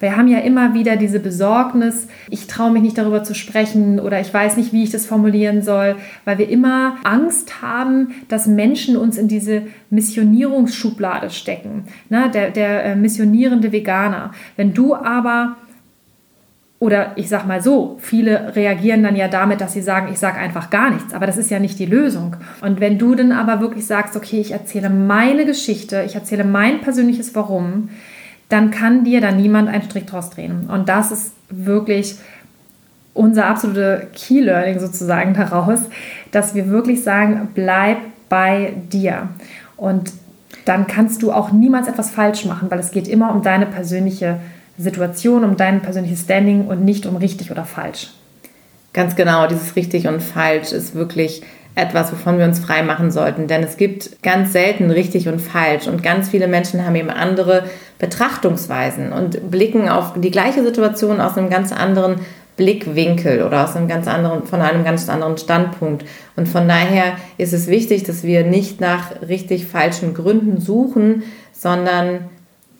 Wir 0.05 0.17
haben 0.17 0.27
ja 0.27 0.37
immer 0.37 0.75
wieder 0.75 0.97
diese 0.97 1.19
Besorgnis, 1.19 2.07
ich 2.29 2.45
traue 2.45 2.69
mich 2.69 2.83
nicht 2.83 2.95
darüber 2.95 3.23
zu 3.23 3.33
sprechen 3.33 3.99
oder 3.99 4.21
ich 4.21 4.31
weiß 4.31 4.55
nicht, 4.55 4.71
wie 4.71 4.83
ich 4.83 4.91
das 4.91 5.07
formulieren 5.07 5.63
soll, 5.63 5.95
weil 6.25 6.37
wir 6.37 6.47
immer 6.47 6.97
Angst 7.03 7.63
haben, 7.63 8.13
dass 8.27 8.45
Menschen 8.45 8.97
uns 8.97 9.17
in 9.17 9.27
diese 9.27 9.63
Missionierungsschublade 9.89 11.31
stecken. 11.31 11.85
Na, 12.09 12.27
der, 12.27 12.51
der 12.51 12.85
äh, 12.85 12.95
missionierende 12.95 13.71
Veganer. 13.71 14.29
Wenn 14.57 14.75
du 14.75 14.93
aber 14.93 15.55
oder 16.77 17.13
ich 17.15 17.27
sag 17.27 17.47
mal 17.47 17.63
so, 17.63 17.97
viele 17.99 18.55
reagieren 18.55 19.01
dann 19.01 19.15
ja 19.15 19.27
damit, 19.27 19.59
dass 19.59 19.73
sie 19.73 19.81
sagen, 19.81 20.09
ich 20.11 20.19
sage 20.19 20.37
einfach 20.37 20.69
gar 20.69 20.91
nichts. 20.91 21.15
Aber 21.15 21.25
das 21.25 21.37
ist 21.37 21.49
ja 21.49 21.57
nicht 21.57 21.79
die 21.79 21.87
Lösung. 21.87 22.35
Und 22.61 22.79
wenn 22.79 22.99
du 22.99 23.15
dann 23.15 23.31
aber 23.31 23.59
wirklich 23.59 23.87
sagst, 23.87 24.15
okay, 24.15 24.39
ich 24.39 24.51
erzähle 24.51 24.91
meine 24.91 25.45
Geschichte, 25.45 26.03
ich 26.05 26.13
erzähle 26.13 26.43
mein 26.43 26.81
persönliches 26.81 27.33
Warum, 27.33 27.89
dann 28.49 28.71
kann 28.71 29.03
dir 29.03 29.21
da 29.21 29.31
niemand 29.31 29.69
einen 29.69 29.83
Strick 29.83 30.07
draus 30.07 30.29
drehen. 30.29 30.69
Und 30.69 30.89
das 30.89 31.11
ist 31.11 31.33
wirklich 31.49 32.15
unser 33.13 33.47
absolute 33.47 34.07
Key 34.13 34.41
Learning 34.41 34.79
sozusagen 34.79 35.33
daraus, 35.33 35.79
dass 36.31 36.53
wir 36.53 36.69
wirklich 36.69 37.03
sagen, 37.03 37.49
bleib 37.55 37.97
bei 38.29 38.73
dir. 38.91 39.29
Und 39.77 40.11
dann 40.65 40.87
kannst 40.87 41.23
du 41.23 41.31
auch 41.31 41.51
niemals 41.51 41.87
etwas 41.87 42.11
falsch 42.11 42.45
machen, 42.45 42.69
weil 42.69 42.79
es 42.79 42.91
geht 42.91 43.07
immer 43.07 43.33
um 43.33 43.41
deine 43.41 43.65
persönliche 43.65 44.39
Situation, 44.77 45.43
um 45.43 45.57
dein 45.57 45.81
persönliches 45.81 46.21
Standing 46.21 46.67
und 46.67 46.83
nicht 46.83 47.05
um 47.05 47.15
richtig 47.15 47.51
oder 47.51 47.65
falsch. 47.65 48.09
Ganz 48.93 49.15
genau, 49.15 49.47
dieses 49.47 49.75
richtig 49.75 50.07
und 50.07 50.21
falsch 50.21 50.71
ist 50.71 50.95
wirklich 50.95 51.41
etwas, 51.75 52.11
wovon 52.11 52.37
wir 52.37 52.45
uns 52.45 52.59
frei 52.59 52.83
machen 52.83 53.11
sollten. 53.11 53.47
Denn 53.47 53.61
es 53.61 53.77
gibt 53.77 54.23
ganz 54.23 54.53
selten 54.53 54.89
richtig 54.89 55.27
und 55.27 55.39
falsch. 55.39 55.87
Und 55.87 56.01
ganz 56.01 56.29
viele 56.29 56.47
Menschen 56.47 56.85
haben 56.85 56.95
eben 56.95 57.09
andere 57.09 57.65
Betrachtungsweisen 57.99 59.11
und 59.11 59.51
blicken 59.51 59.89
auf 59.89 60.13
die 60.15 60.31
gleiche 60.31 60.63
Situation 60.63 61.19
aus 61.19 61.37
einem 61.37 61.49
ganz 61.49 61.71
anderen 61.73 62.21
Blickwinkel 62.57 63.43
oder 63.43 63.65
aus 63.65 63.75
einem 63.75 63.89
ganz 63.89 64.07
anderen, 64.07 64.45
von 64.45 64.61
einem 64.61 64.85
ganz 64.85 65.09
anderen 65.09 65.37
Standpunkt. 65.37 66.05
Und 66.37 66.47
von 66.47 66.67
daher 66.67 67.17
ist 67.37 67.53
es 67.53 67.67
wichtig, 67.67 68.03
dass 68.03 68.23
wir 68.23 68.45
nicht 68.45 68.79
nach 68.79 69.21
richtig 69.27 69.67
falschen 69.67 70.13
Gründen 70.13 70.61
suchen, 70.61 71.23
sondern 71.51 72.29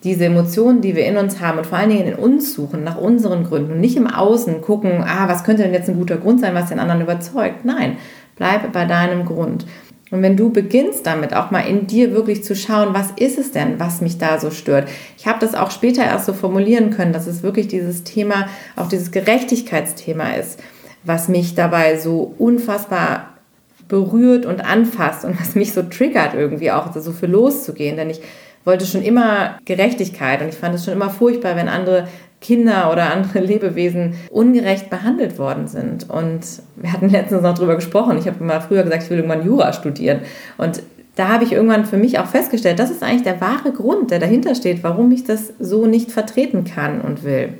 diese 0.04 0.26
Emotionen, 0.26 0.80
die 0.80 0.94
wir 0.94 1.04
in 1.04 1.16
uns 1.16 1.40
haben 1.40 1.58
und 1.58 1.66
vor 1.66 1.78
allen 1.78 1.90
Dingen 1.90 2.06
in 2.06 2.14
uns 2.14 2.54
suchen, 2.54 2.84
nach 2.84 2.96
unseren 2.96 3.44
Gründen 3.44 3.72
und 3.72 3.80
nicht 3.80 3.96
im 3.96 4.06
Außen 4.06 4.60
gucken, 4.62 5.02
ah, 5.04 5.28
was 5.28 5.44
könnte 5.44 5.64
denn 5.64 5.72
jetzt 5.72 5.88
ein 5.88 5.98
guter 5.98 6.16
Grund 6.16 6.40
sein, 6.40 6.54
was 6.54 6.68
den 6.68 6.78
anderen 6.78 7.00
überzeugt. 7.00 7.64
Nein, 7.64 7.96
bleib 8.36 8.72
bei 8.72 8.84
deinem 8.84 9.24
Grund. 9.24 9.66
Und 10.10 10.22
wenn 10.22 10.36
du 10.36 10.50
beginnst 10.50 11.04
damit 11.06 11.34
auch 11.34 11.50
mal 11.50 11.60
in 11.60 11.88
dir 11.88 12.12
wirklich 12.12 12.44
zu 12.44 12.54
schauen, 12.54 12.94
was 12.94 13.10
ist 13.16 13.38
es 13.38 13.50
denn, 13.50 13.80
was 13.80 14.00
mich 14.00 14.18
da 14.18 14.38
so 14.38 14.50
stört? 14.50 14.88
Ich 15.18 15.26
habe 15.26 15.40
das 15.40 15.56
auch 15.56 15.72
später 15.72 16.04
erst 16.04 16.26
so 16.26 16.32
formulieren 16.32 16.90
können, 16.90 17.12
dass 17.12 17.26
es 17.26 17.42
wirklich 17.42 17.66
dieses 17.66 18.04
Thema, 18.04 18.46
auch 18.76 18.88
dieses 18.88 19.10
Gerechtigkeitsthema 19.10 20.34
ist, 20.34 20.60
was 21.02 21.28
mich 21.28 21.56
dabei 21.56 21.98
so 21.98 22.34
unfassbar 22.38 23.30
berührt 23.88 24.46
und 24.46 24.60
anfasst 24.60 25.24
und 25.24 25.40
was 25.40 25.54
mich 25.56 25.72
so 25.72 25.82
triggert 25.82 26.34
irgendwie 26.34 26.70
auch 26.70 26.94
so 26.94 27.12
für 27.12 27.26
loszugehen, 27.26 27.96
denn 27.96 28.10
ich 28.10 28.20
wollte 28.64 28.84
schon 28.84 29.02
immer 29.02 29.58
Gerechtigkeit 29.64 30.42
und 30.42 30.48
ich 30.48 30.56
fand 30.56 30.74
es 30.74 30.84
schon 30.84 30.94
immer 30.94 31.10
furchtbar, 31.10 31.54
wenn 31.54 31.68
andere 31.68 32.08
Kinder 32.40 32.92
oder 32.92 33.12
andere 33.12 33.38
Lebewesen 33.44 34.14
ungerecht 34.30 34.90
behandelt 34.90 35.38
worden 35.38 35.68
sind. 35.68 36.08
Und 36.10 36.40
wir 36.76 36.92
hatten 36.92 37.08
letztens 37.08 37.42
noch 37.42 37.54
darüber 37.54 37.76
gesprochen. 37.76 38.18
Ich 38.18 38.26
habe 38.26 38.42
mal 38.42 38.60
früher 38.60 38.82
gesagt, 38.82 39.04
ich 39.04 39.10
will 39.10 39.18
irgendwann 39.18 39.44
Jura 39.44 39.72
studieren. 39.72 40.20
Und 40.58 40.82
da 41.16 41.28
habe 41.28 41.44
ich 41.44 41.52
irgendwann 41.52 41.86
für 41.86 41.96
mich 41.96 42.18
auch 42.18 42.26
festgestellt, 42.26 42.78
das 42.78 42.90
ist 42.90 43.02
eigentlich 43.02 43.22
der 43.22 43.40
wahre 43.40 43.72
Grund, 43.72 44.10
der 44.10 44.18
dahinter 44.18 44.54
steht, 44.54 44.84
warum 44.84 45.10
ich 45.10 45.24
das 45.24 45.52
so 45.58 45.86
nicht 45.86 46.12
vertreten 46.12 46.64
kann 46.64 47.00
und 47.00 47.24
will. 47.24 47.54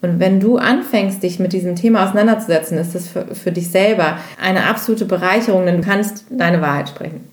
Und 0.00 0.20
wenn 0.20 0.40
du 0.40 0.56
anfängst, 0.56 1.22
dich 1.22 1.38
mit 1.38 1.52
diesem 1.52 1.76
Thema 1.76 2.04
auseinanderzusetzen, 2.04 2.78
ist 2.78 2.94
das 2.94 3.08
für, 3.08 3.34
für 3.34 3.52
dich 3.52 3.70
selber 3.70 4.18
eine 4.40 4.64
absolute 4.64 5.04
Bereicherung, 5.04 5.66
denn 5.66 5.82
du 5.82 5.86
kannst 5.86 6.26
deine 6.30 6.60
Wahrheit 6.60 6.88
sprechen. 6.88 7.28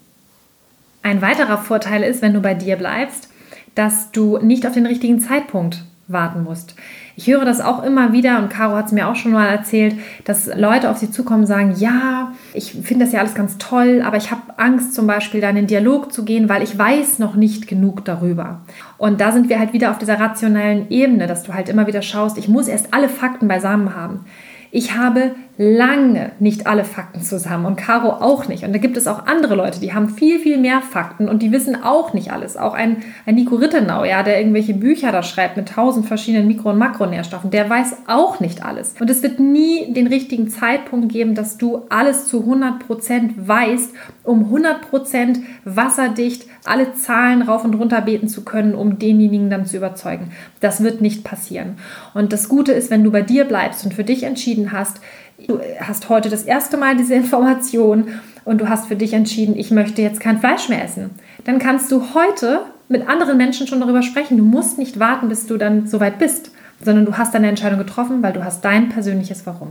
Ein 1.03 1.21
weiterer 1.21 1.57
Vorteil 1.57 2.03
ist, 2.03 2.21
wenn 2.21 2.33
du 2.33 2.41
bei 2.41 2.53
dir 2.53 2.75
bleibst, 2.75 3.29
dass 3.75 4.11
du 4.11 4.37
nicht 4.37 4.65
auf 4.65 4.73
den 4.73 4.85
richtigen 4.85 5.19
Zeitpunkt 5.19 5.83
warten 6.07 6.43
musst. 6.43 6.75
Ich 7.15 7.27
höre 7.27 7.45
das 7.45 7.61
auch 7.61 7.83
immer 7.83 8.11
wieder 8.11 8.39
und 8.39 8.49
Caro 8.49 8.75
hat 8.75 8.87
es 8.87 8.91
mir 8.91 9.07
auch 9.07 9.15
schon 9.15 9.31
mal 9.31 9.47
erzählt, 9.47 9.95
dass 10.25 10.47
Leute 10.47 10.89
auf 10.89 10.97
sie 10.97 11.11
zukommen 11.11 11.41
und 11.41 11.47
sagen, 11.47 11.73
ja, 11.77 12.33
ich 12.53 12.71
finde 12.71 13.05
das 13.05 13.13
ja 13.13 13.19
alles 13.19 13.35
ganz 13.35 13.57
toll, 13.57 14.01
aber 14.05 14.17
ich 14.17 14.31
habe 14.31 14.41
Angst 14.57 14.93
zum 14.93 15.07
Beispiel 15.07 15.39
da 15.39 15.49
in 15.49 15.55
den 15.55 15.67
Dialog 15.67 16.11
zu 16.11 16.25
gehen, 16.25 16.49
weil 16.49 16.63
ich 16.63 16.77
weiß 16.77 17.19
noch 17.19 17.35
nicht 17.35 17.67
genug 17.67 18.03
darüber. 18.03 18.61
Und 18.97 19.21
da 19.21 19.31
sind 19.31 19.49
wir 19.49 19.59
halt 19.59 19.73
wieder 19.73 19.91
auf 19.91 19.97
dieser 19.97 20.19
rationellen 20.19 20.89
Ebene, 20.89 21.27
dass 21.27 21.43
du 21.43 21.53
halt 21.53 21.69
immer 21.69 21.87
wieder 21.87 22.01
schaust, 22.01 22.37
ich 22.37 22.47
muss 22.47 22.67
erst 22.67 22.93
alle 22.93 23.09
Fakten 23.09 23.47
beisammen 23.47 23.95
haben. 23.95 24.25
Ich 24.71 24.97
habe 24.97 25.35
lange 25.57 26.31
nicht 26.39 26.65
alle 26.65 26.83
Fakten 26.83 27.21
zusammen 27.21 27.65
und 27.65 27.75
Caro 27.75 28.09
auch 28.09 28.47
nicht. 28.47 28.63
Und 28.63 28.73
da 28.73 28.79
gibt 28.79 28.97
es 28.97 29.05
auch 29.05 29.27
andere 29.27 29.53
Leute, 29.53 29.79
die 29.79 29.93
haben 29.93 30.09
viel, 30.09 30.39
viel 30.39 30.57
mehr 30.57 30.81
Fakten 30.81 31.29
und 31.29 31.43
die 31.43 31.51
wissen 31.51 31.83
auch 31.83 32.13
nicht 32.13 32.31
alles. 32.31 32.57
Auch 32.57 32.73
ein, 32.73 33.03
ein 33.27 33.35
Nico 33.35 33.55
Rittenau, 33.55 34.03
ja, 34.03 34.23
der 34.23 34.39
irgendwelche 34.39 34.73
Bücher 34.73 35.11
da 35.11 35.21
schreibt 35.21 35.55
mit 35.55 35.69
tausend 35.69 36.07
verschiedenen 36.07 36.47
Mikro- 36.47 36.71
und 36.71 36.79
Makronährstoffen, 36.79 37.51
der 37.51 37.69
weiß 37.69 37.97
auch 38.07 38.39
nicht 38.39 38.65
alles. 38.65 38.95
Und 38.99 39.11
es 39.11 39.21
wird 39.21 39.39
nie 39.39 39.93
den 39.93 40.07
richtigen 40.07 40.49
Zeitpunkt 40.49 41.11
geben, 41.11 41.35
dass 41.35 41.57
du 41.57 41.83
alles 41.89 42.27
zu 42.27 42.41
100% 42.41 43.33
weißt, 43.37 43.93
um 44.23 44.51
100% 44.51 45.37
wasserdicht 45.65 46.47
alle 46.65 46.93
Zahlen 46.93 47.43
rauf 47.43 47.63
und 47.63 47.75
runter 47.75 48.01
beten 48.01 48.27
zu 48.27 48.43
können, 48.43 48.73
um 48.73 48.97
denjenigen 48.97 49.51
dann 49.51 49.67
zu 49.67 49.77
überzeugen. 49.77 50.31
Das 50.61 50.83
wird 50.83 51.01
nicht 51.01 51.23
passieren. 51.23 51.77
Und 52.15 52.33
das 52.33 52.49
Gute 52.49 52.71
ist, 52.71 52.89
wenn 52.89 53.03
du 53.03 53.11
bei 53.11 53.21
dir 53.21 53.45
bleibst 53.45 53.85
und 53.85 53.93
für 53.93 54.03
dich 54.03 54.23
entschieden 54.23 54.71
hast, 54.71 54.99
du 55.47 55.59
hast 55.79 56.09
heute 56.09 56.29
das 56.29 56.43
erste 56.43 56.77
Mal 56.77 56.97
diese 56.97 57.15
Information 57.15 58.19
und 58.45 58.59
du 58.59 58.69
hast 58.69 58.87
für 58.87 58.95
dich 58.95 59.13
entschieden, 59.13 59.57
ich 59.57 59.71
möchte 59.71 60.01
jetzt 60.01 60.19
kein 60.19 60.39
Fleisch 60.39 60.69
mehr 60.69 60.83
essen, 60.83 61.11
dann 61.45 61.59
kannst 61.59 61.91
du 61.91 62.13
heute 62.13 62.61
mit 62.89 63.07
anderen 63.07 63.37
Menschen 63.37 63.67
schon 63.67 63.79
darüber 63.79 64.01
sprechen. 64.01 64.37
Du 64.37 64.43
musst 64.43 64.77
nicht 64.77 64.99
warten, 64.99 65.29
bis 65.29 65.47
du 65.47 65.57
dann 65.57 65.87
soweit 65.87 66.19
bist, 66.19 66.51
sondern 66.81 67.05
du 67.05 67.17
hast 67.17 67.33
deine 67.33 67.49
Entscheidung 67.49 67.79
getroffen, 67.79 68.21
weil 68.21 68.33
du 68.33 68.43
hast 68.43 68.63
dein 68.65 68.89
persönliches 68.89 69.45
Warum. 69.45 69.69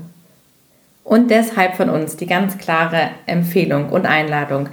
Und 1.05 1.31
deshalb 1.31 1.75
von 1.77 1.91
uns 1.91 2.17
die 2.17 2.27
ganz 2.27 2.59
klare 2.59 3.11
Empfehlung 3.27 3.91
und 3.91 4.07
Einladung. 4.07 4.69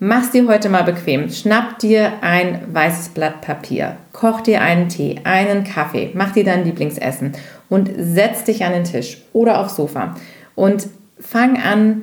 Mach's 0.00 0.30
dir 0.30 0.46
heute 0.46 0.68
mal 0.68 0.84
bequem. 0.84 1.28
Schnapp 1.28 1.78
dir 1.78 2.12
ein 2.20 2.60
weißes 2.72 3.10
Blatt 3.10 3.40
Papier, 3.40 3.96
koch 4.12 4.40
dir 4.42 4.60
einen 4.60 4.88
Tee, 4.88 5.20
einen 5.24 5.64
Kaffee, 5.64 6.10
mach 6.14 6.32
dir 6.32 6.44
dein 6.44 6.64
Lieblingsessen 6.64 7.32
und 7.68 7.90
setz 7.98 8.44
dich 8.44 8.64
an 8.64 8.72
den 8.72 8.84
Tisch 8.84 9.18
oder 9.32 9.58
aufs 9.58 9.76
Sofa 9.76 10.14
und 10.58 10.88
fang 11.20 11.56
an, 11.62 12.02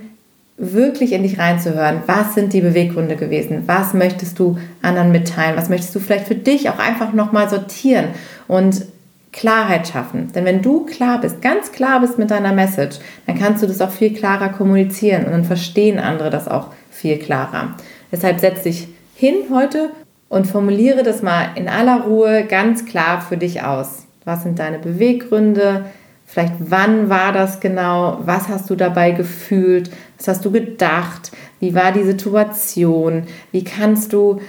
wirklich 0.57 1.11
in 1.11 1.23
dich 1.23 1.37
reinzuhören. 1.37 2.03
Was 2.05 2.33
sind 2.33 2.53
die 2.53 2.61
Beweggründe 2.61 3.17
gewesen? 3.17 3.63
Was 3.65 3.93
möchtest 3.93 4.39
du 4.39 4.57
anderen 4.81 5.11
mitteilen? 5.11 5.57
Was 5.57 5.67
möchtest 5.67 5.93
du 5.93 5.99
vielleicht 5.99 6.27
für 6.27 6.35
dich 6.35 6.69
auch 6.69 6.79
einfach 6.79 7.11
nochmal 7.11 7.49
sortieren 7.49 8.07
und 8.47 8.85
Klarheit 9.33 9.89
schaffen? 9.89 10.31
Denn 10.33 10.45
wenn 10.45 10.61
du 10.61 10.85
klar 10.85 11.19
bist, 11.19 11.41
ganz 11.41 11.73
klar 11.73 11.99
bist 11.99 12.17
mit 12.17 12.31
deiner 12.31 12.53
Message, 12.53 12.99
dann 13.27 13.37
kannst 13.37 13.61
du 13.61 13.67
das 13.67 13.81
auch 13.81 13.89
viel 13.89 14.13
klarer 14.13 14.47
kommunizieren 14.47 15.25
und 15.25 15.33
dann 15.33 15.43
verstehen 15.43 15.99
andere 15.99 16.29
das 16.29 16.47
auch 16.47 16.67
viel 16.89 17.19
klarer. 17.19 17.75
Deshalb 18.13 18.39
setz 18.39 18.63
dich 18.63 18.87
hin 19.15 19.35
heute 19.51 19.89
und 20.29 20.47
formuliere 20.47 21.03
das 21.03 21.21
mal 21.21 21.49
in 21.55 21.67
aller 21.67 22.03
Ruhe 22.03 22.45
ganz 22.45 22.85
klar 22.85 23.19
für 23.19 23.35
dich 23.35 23.63
aus. 23.63 24.05
Was 24.23 24.43
sind 24.43 24.59
deine 24.59 24.79
Beweggründe? 24.79 25.83
Vielleicht 26.25 26.55
wann 26.59 27.09
war 27.09 27.31
das 27.31 27.59
genau? 27.59 28.19
Was 28.25 28.49
hast 28.49 28.69
du 28.69 28.75
dabei 28.75 29.11
gefühlt? 29.11 29.91
Was 30.17 30.27
hast 30.27 30.45
du 30.45 30.51
gedacht? 30.51 31.31
Wie 31.59 31.75
war 31.75 31.91
die 31.91 32.03
Situation? 32.03 33.23
Wie 33.51 33.63
kannst 33.63 34.11
du 34.11 34.41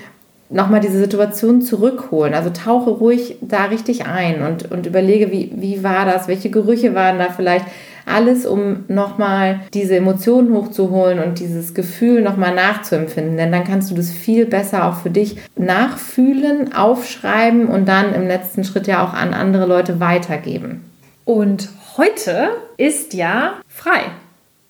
nochmal 0.49 0.81
diese 0.81 0.99
Situation 0.99 1.61
zurückholen? 1.61 2.35
Also 2.35 2.51
tauche 2.51 2.91
ruhig 2.91 3.37
da 3.41 3.67
richtig 3.67 4.07
ein 4.07 4.43
und, 4.43 4.71
und 4.73 4.87
überlege, 4.87 5.31
wie, 5.31 5.53
wie 5.55 5.85
war 5.85 6.07
das? 6.07 6.29
Welche 6.29 6.51
Gerüche 6.51 6.95
waren 6.95 7.19
da 7.19 7.29
vielleicht? 7.31 7.67
Alles, 8.09 8.47
um 8.47 8.85
nochmal 8.87 9.61
diese 9.75 9.97
Emotionen 9.97 10.55
hochzuholen 10.55 11.19
und 11.19 11.41
dieses 11.41 11.75
Gefühl 11.75 12.23
nochmal 12.23 12.55
nachzuempfinden. 12.55 13.37
Denn 13.37 13.51
dann 13.51 13.65
kannst 13.65 13.91
du 13.91 13.97
das 13.97 14.11
viel 14.11 14.47
besser 14.47 14.89
auch 14.89 14.95
für 14.95 15.11
dich 15.11 15.37
nachfühlen, 15.57 16.73
aufschreiben 16.73 17.67
und 17.67 17.87
dann 17.89 18.15
im 18.15 18.27
letzten 18.27 18.63
Schritt 18.63 18.87
ja 18.87 19.05
auch 19.05 19.13
an 19.13 19.35
andere 19.35 19.67
Leute 19.67 19.99
weitergeben. 19.99 20.83
Und 21.27 21.69
heute 21.97 22.51
ist 22.77 23.13
ja 23.13 23.55
frei. 23.67 24.05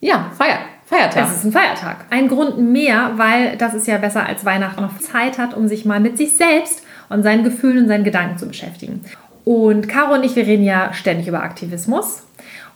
Ja, 0.00 0.32
Feier. 0.36 0.58
Feiertag. 0.86 1.24
Es 1.24 1.36
ist 1.36 1.44
ein 1.44 1.52
Feiertag. 1.52 2.06
Ein 2.08 2.28
Grund 2.28 2.58
mehr, 2.58 3.12
weil 3.16 3.58
das 3.58 3.74
ist 3.74 3.86
ja 3.86 3.98
besser 3.98 4.24
als 4.24 4.44
Weihnachten 4.46 4.80
noch 4.80 4.98
Zeit 4.98 5.36
hat, 5.36 5.52
um 5.52 5.68
sich 5.68 5.84
mal 5.84 6.00
mit 6.00 6.16
sich 6.16 6.32
selbst 6.32 6.82
und 7.10 7.22
seinen 7.22 7.44
Gefühlen 7.44 7.82
und 7.82 7.88
seinen 7.88 8.04
Gedanken 8.04 8.38
zu 8.38 8.48
beschäftigen. 8.48 9.04
Und 9.44 9.86
Caro 9.86 10.14
und 10.14 10.24
ich, 10.24 10.34
wir 10.34 10.46
reden 10.46 10.64
ja 10.64 10.94
ständig 10.94 11.28
über 11.28 11.42
Aktivismus 11.42 12.22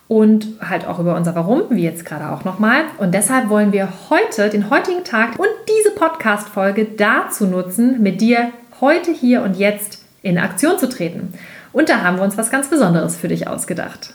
und 0.08 0.48
halt 0.60 0.86
auch 0.86 0.98
über 0.98 1.16
unser 1.16 1.34
Warum, 1.34 1.62
wie 1.70 1.84
jetzt 1.84 2.04
gerade 2.04 2.30
auch 2.30 2.44
nochmal. 2.44 2.82
Und 2.98 3.14
deshalb 3.14 3.48
wollen 3.48 3.72
wir 3.72 3.88
heute, 4.10 4.50
den 4.50 4.68
heutigen 4.68 5.04
Tag 5.04 5.38
und 5.38 5.48
diese 5.68 5.94
Podcast-Folge 5.94 6.84
dazu 6.84 7.46
nutzen, 7.46 8.02
mit 8.02 8.20
dir 8.20 8.50
heute, 8.82 9.10
hier 9.10 9.42
und 9.42 9.56
jetzt 9.56 10.04
in 10.22 10.36
Aktion 10.36 10.78
zu 10.78 10.88
treten. 10.88 11.32
Und 11.72 11.88
da 11.88 12.02
haben 12.02 12.16
wir 12.16 12.24
uns 12.24 12.36
was 12.36 12.50
ganz 12.50 12.68
Besonderes 12.68 13.16
für 13.16 13.28
dich 13.28 13.48
ausgedacht. 13.48 14.14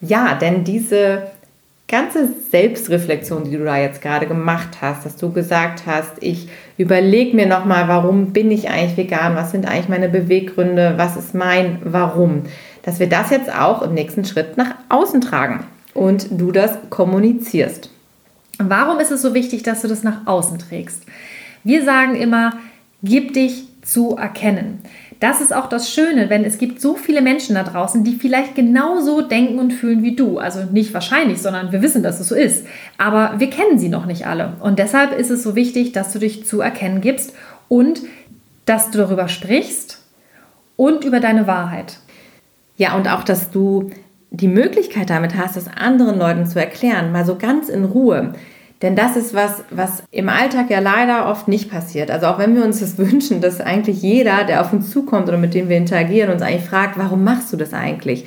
Ja, 0.00 0.34
denn 0.34 0.64
diese 0.64 1.22
ganze 1.86 2.28
Selbstreflexion, 2.50 3.44
die 3.44 3.56
du 3.56 3.64
da 3.64 3.76
jetzt 3.76 4.00
gerade 4.00 4.26
gemacht 4.26 4.78
hast, 4.80 5.04
dass 5.04 5.16
du 5.16 5.32
gesagt 5.32 5.82
hast, 5.86 6.12
ich 6.20 6.48
überlege 6.78 7.34
mir 7.36 7.46
nochmal, 7.46 7.88
warum 7.88 8.32
bin 8.32 8.50
ich 8.50 8.70
eigentlich 8.70 8.96
vegan, 8.96 9.34
was 9.34 9.50
sind 9.50 9.66
eigentlich 9.66 9.88
meine 9.88 10.08
Beweggründe, 10.08 10.94
was 10.96 11.16
ist 11.16 11.34
mein 11.34 11.78
Warum 11.84 12.44
dass 12.82 12.98
wir 12.98 13.08
das 13.08 13.30
jetzt 13.30 13.52
auch 13.52 13.82
im 13.82 13.94
nächsten 13.94 14.24
Schritt 14.24 14.56
nach 14.56 14.74
außen 14.88 15.20
tragen 15.20 15.64
und 15.94 16.40
du 16.40 16.52
das 16.52 16.78
kommunizierst. 16.88 17.90
Warum 18.58 19.00
ist 19.00 19.10
es 19.10 19.22
so 19.22 19.34
wichtig, 19.34 19.62
dass 19.62 19.82
du 19.82 19.88
das 19.88 20.02
nach 20.02 20.26
außen 20.26 20.58
trägst? 20.58 21.04
Wir 21.64 21.84
sagen 21.84 22.14
immer, 22.14 22.54
gib 23.02 23.34
dich 23.34 23.68
zu 23.82 24.16
erkennen. 24.16 24.80
Das 25.20 25.40
ist 25.40 25.54
auch 25.54 25.68
das 25.68 25.92
Schöne, 25.92 26.30
wenn 26.30 26.44
es 26.44 26.58
gibt 26.58 26.80
so 26.80 26.94
viele 26.94 27.20
Menschen 27.20 27.54
da 27.54 27.62
draußen, 27.62 28.04
die 28.04 28.14
vielleicht 28.14 28.54
genauso 28.54 29.20
denken 29.20 29.58
und 29.58 29.72
fühlen 29.72 30.02
wie 30.02 30.16
du. 30.16 30.38
Also 30.38 30.64
nicht 30.70 30.94
wahrscheinlich, 30.94 31.42
sondern 31.42 31.72
wir 31.72 31.82
wissen, 31.82 32.02
dass 32.02 32.20
es 32.20 32.28
so 32.28 32.34
ist. 32.34 32.66
Aber 32.96 33.34
wir 33.38 33.50
kennen 33.50 33.78
sie 33.78 33.88
noch 33.88 34.06
nicht 34.06 34.26
alle. 34.26 34.54
Und 34.60 34.78
deshalb 34.78 35.12
ist 35.12 35.30
es 35.30 35.42
so 35.42 35.54
wichtig, 35.54 35.92
dass 35.92 36.12
du 36.12 36.18
dich 36.18 36.46
zu 36.46 36.60
erkennen 36.60 37.00
gibst 37.00 37.34
und 37.68 38.00
dass 38.64 38.90
du 38.90 38.98
darüber 38.98 39.28
sprichst 39.28 40.02
und 40.76 41.04
über 41.04 41.20
deine 41.20 41.46
Wahrheit. 41.46 41.98
Ja, 42.76 42.96
und 42.96 43.08
auch, 43.08 43.24
dass 43.24 43.50
du 43.50 43.90
die 44.30 44.48
Möglichkeit 44.48 45.10
damit 45.10 45.36
hast, 45.36 45.56
das 45.56 45.68
anderen 45.68 46.18
Leuten 46.18 46.46
zu 46.46 46.58
erklären, 46.58 47.12
mal 47.12 47.26
so 47.26 47.36
ganz 47.36 47.68
in 47.68 47.84
Ruhe. 47.84 48.32
Denn 48.82 48.96
das 48.96 49.16
ist 49.16 49.34
was, 49.34 49.62
was 49.70 50.02
im 50.10 50.28
Alltag 50.28 50.70
ja 50.70 50.80
leider 50.80 51.28
oft 51.28 51.48
nicht 51.48 51.70
passiert. 51.70 52.10
Also 52.10 52.26
auch 52.26 52.38
wenn 52.38 52.54
wir 52.54 52.64
uns 52.64 52.80
das 52.80 52.98
wünschen, 52.98 53.40
dass 53.40 53.60
eigentlich 53.60 54.02
jeder, 54.02 54.44
der 54.44 54.62
auf 54.62 54.72
uns 54.72 54.90
zukommt 54.90 55.28
oder 55.28 55.38
mit 55.38 55.54
dem 55.54 55.68
wir 55.68 55.76
interagieren, 55.76 56.30
uns 56.30 56.42
eigentlich 56.42 56.68
fragt, 56.68 56.98
warum 56.98 57.24
machst 57.24 57.52
du 57.52 57.56
das 57.56 57.74
eigentlich? 57.74 58.24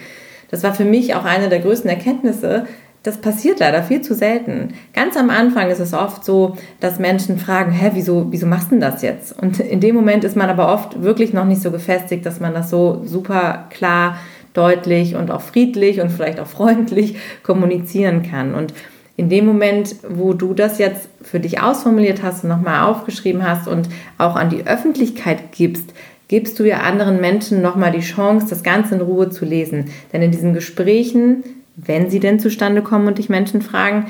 Das 0.52 0.64
war 0.64 0.76
für 0.76 0.86
mich 0.86 1.16
auch 1.16 1.26
eine 1.26 1.50
der 1.50 1.60
größten 1.60 1.90
Erkenntnisse, 1.90 2.68
das 3.02 3.18
passiert 3.18 3.60
leider 3.60 3.84
viel 3.84 4.02
zu 4.02 4.16
selten. 4.16 4.76
Ganz 4.94 5.18
am 5.18 5.30
Anfang 5.30 5.70
ist 5.70 5.80
es 5.80 5.94
oft 5.94 6.24
so, 6.24 6.56
dass 6.80 7.00
Menschen 7.00 7.38
fragen, 7.38 7.74
hä, 7.74 7.92
wieso, 7.94 8.28
wieso 8.32 8.48
machst 8.48 8.68
du 8.68 8.76
denn 8.76 8.80
das 8.80 9.02
jetzt? 9.02 9.38
Und 9.38 9.60
in 9.60 9.82
dem 9.82 9.94
Moment 9.94 10.24
ist 10.24 10.38
man 10.38 10.50
aber 10.50 10.74
oft 10.74 11.04
wirklich 11.04 11.34
noch 11.34 11.44
nicht 11.44 11.62
so 11.62 11.70
gefestigt, 11.70 12.26
dass 12.26 12.40
man 12.40 12.54
das 12.54 12.70
so 12.70 13.02
super 13.04 13.66
klar, 13.70 14.18
deutlich 14.54 15.16
und 15.16 15.32
auch 15.32 15.42
friedlich 15.42 16.00
und 16.00 16.12
vielleicht 16.12 16.40
auch 16.40 16.48
freundlich 16.48 17.18
kommunizieren 17.44 18.24
kann. 18.24 18.56
Und 18.56 18.74
in 19.16 19.30
dem 19.30 19.46
Moment, 19.46 19.96
wo 20.08 20.34
du 20.34 20.54
das 20.54 20.80
jetzt 20.80 21.08
für 21.22 21.40
dich 21.40 21.62
ausformuliert 21.62 22.24
hast 22.24 22.44
und 22.44 22.50
nochmal 22.50 22.84
aufgeschrieben 22.84 23.48
hast 23.48 23.68
und 23.68 23.90
auch 24.18 24.36
an 24.36 24.50
die 24.50 24.66
Öffentlichkeit 24.66 25.52
gibst, 25.52 25.94
gibst 26.28 26.60
du 26.60 26.64
ja 26.64 26.80
anderen 26.80 27.22
Menschen 27.22 27.62
nochmal 27.62 27.92
die 27.92 28.00
Chance, 28.00 28.48
das 28.50 28.64
Ganze 28.64 28.96
in 28.96 29.02
Ruhe 29.02 29.30
zu 29.30 29.46
lesen. 29.46 29.92
Denn 30.12 30.22
in 30.22 30.32
diesen 30.32 30.54
Gesprächen 30.54 31.44
wenn 31.76 32.10
sie 32.10 32.20
denn 32.20 32.40
zustande 32.40 32.82
kommen 32.82 33.08
und 33.08 33.18
dich 33.18 33.30
Menschen 33.30 33.62
fragen, 33.62 34.08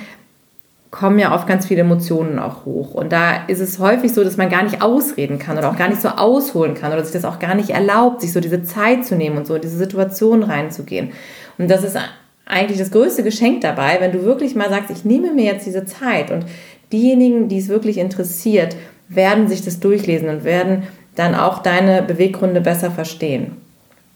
kommen 0.91 1.17
ja 1.17 1.33
oft 1.33 1.47
ganz 1.47 1.65
viele 1.65 1.81
Emotionen 1.81 2.37
auch 2.37 2.65
hoch. 2.65 2.93
Und 2.93 3.11
da 3.11 3.45
ist 3.47 3.59
es 3.59 3.79
häufig 3.79 4.13
so, 4.13 4.23
dass 4.23 4.37
man 4.37 4.49
gar 4.49 4.63
nicht 4.63 4.81
ausreden 4.81 5.39
kann 5.39 5.57
oder 5.57 5.71
auch 5.71 5.77
gar 5.77 5.87
nicht 5.87 6.01
so 6.01 6.09
ausholen 6.09 6.75
kann 6.75 6.93
oder 6.93 7.03
sich 7.03 7.13
das 7.13 7.25
auch 7.25 7.39
gar 7.39 7.55
nicht 7.55 7.71
erlaubt, 7.71 8.21
sich 8.21 8.31
so 8.31 8.39
diese 8.39 8.63
Zeit 8.63 9.03
zu 9.05 9.15
nehmen 9.15 9.37
und 9.37 9.47
so 9.47 9.55
in 9.55 9.61
diese 9.61 9.77
Situation 9.77 10.43
reinzugehen. 10.43 11.11
Und 11.57 11.71
das 11.71 11.83
ist 11.83 11.97
eigentlich 12.45 12.79
das 12.79 12.91
größte 12.91 13.23
Geschenk 13.23 13.61
dabei, 13.61 13.97
wenn 13.99 14.11
du 14.11 14.23
wirklich 14.23 14.55
mal 14.55 14.69
sagst, 14.69 14.89
ich 14.89 15.05
nehme 15.05 15.33
mir 15.33 15.45
jetzt 15.45 15.65
diese 15.65 15.85
Zeit 15.85 16.31
und 16.31 16.45
diejenigen, 16.91 17.47
die 17.47 17.59
es 17.59 17.69
wirklich 17.69 17.97
interessiert, 17.97 18.75
werden 19.09 19.47
sich 19.47 19.63
das 19.63 19.79
durchlesen 19.79 20.29
und 20.29 20.43
werden 20.43 20.83
dann 21.15 21.35
auch 21.35 21.59
deine 21.59 22.01
Beweggründe 22.01 22.61
besser 22.61 22.91
verstehen. 22.91 23.51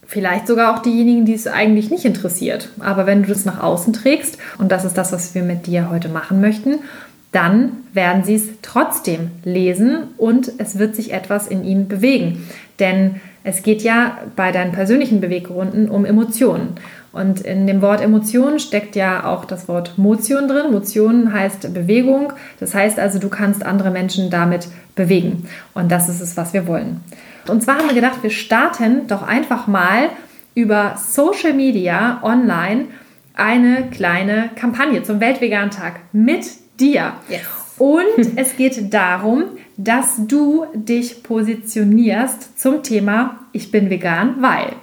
Vielleicht 0.05 0.47
sogar 0.47 0.73
auch 0.73 0.81
diejenigen, 0.81 1.25
die 1.25 1.33
es 1.33 1.47
eigentlich 1.47 1.89
nicht 1.89 2.05
interessiert. 2.05 2.69
Aber 2.79 3.05
wenn 3.05 3.23
du 3.23 3.29
das 3.29 3.45
nach 3.45 3.61
außen 3.61 3.91
trägst, 3.93 4.37
und 4.57 4.71
das 4.71 4.85
ist 4.85 4.97
das, 4.97 5.11
was 5.11 5.35
wir 5.35 5.43
mit 5.43 5.67
dir 5.67 5.89
heute 5.89 6.07
machen 6.07 6.39
möchten, 6.39 6.79
dann 7.33 7.71
werden 7.93 8.23
sie 8.23 8.35
es 8.35 8.47
trotzdem 8.61 9.31
lesen 9.43 10.05
und 10.17 10.51
es 10.59 10.79
wird 10.79 10.95
sich 10.95 11.11
etwas 11.11 11.47
in 11.47 11.65
ihnen 11.65 11.89
bewegen. 11.89 12.47
Denn 12.79 13.17
es 13.43 13.63
geht 13.63 13.81
ja 13.81 14.17
bei 14.35 14.51
deinen 14.51 14.71
persönlichen 14.71 15.19
Beweggründen 15.19 15.89
um 15.89 16.05
Emotionen. 16.05 16.75
Und 17.17 17.41
in 17.41 17.65
dem 17.65 17.81
Wort 17.81 18.01
Emotionen 18.01 18.59
steckt 18.59 18.95
ja 18.95 19.25
auch 19.25 19.45
das 19.45 19.67
Wort 19.67 19.97
Motion 19.97 20.47
drin. 20.47 20.71
Motion 20.71 21.33
heißt 21.33 21.73
Bewegung. 21.73 22.33
Das 22.59 22.75
heißt 22.75 22.99
also, 22.99 23.17
du 23.17 23.29
kannst 23.29 23.65
andere 23.65 23.89
Menschen 23.89 24.29
damit 24.29 24.67
bewegen. 24.95 25.47
Und 25.73 25.91
das 25.91 26.09
ist 26.09 26.21
es, 26.21 26.37
was 26.37 26.53
wir 26.53 26.67
wollen. 26.67 27.01
Und 27.47 27.63
zwar 27.63 27.77
haben 27.79 27.87
wir 27.87 27.95
gedacht, 27.95 28.21
wir 28.21 28.29
starten 28.29 29.07
doch 29.07 29.23
einfach 29.23 29.67
mal 29.67 30.09
über 30.53 30.95
Social 30.97 31.53
Media 31.53 32.19
online 32.21 32.85
eine 33.33 33.87
kleine 33.91 34.49
Kampagne 34.55 35.03
zum 35.03 35.19
Weltvegan-Tag 35.19 35.99
mit 36.11 36.45
dir. 36.79 37.13
Yes. 37.29 37.41
Und 37.77 38.05
es 38.35 38.55
geht 38.57 38.93
darum, 38.93 39.43
dass 39.77 40.15
du 40.27 40.65
dich 40.73 41.23
positionierst 41.23 42.59
zum 42.59 42.83
Thema 42.83 43.39
Ich 43.53 43.71
bin 43.71 43.89
vegan, 43.89 44.35
weil. 44.39 44.73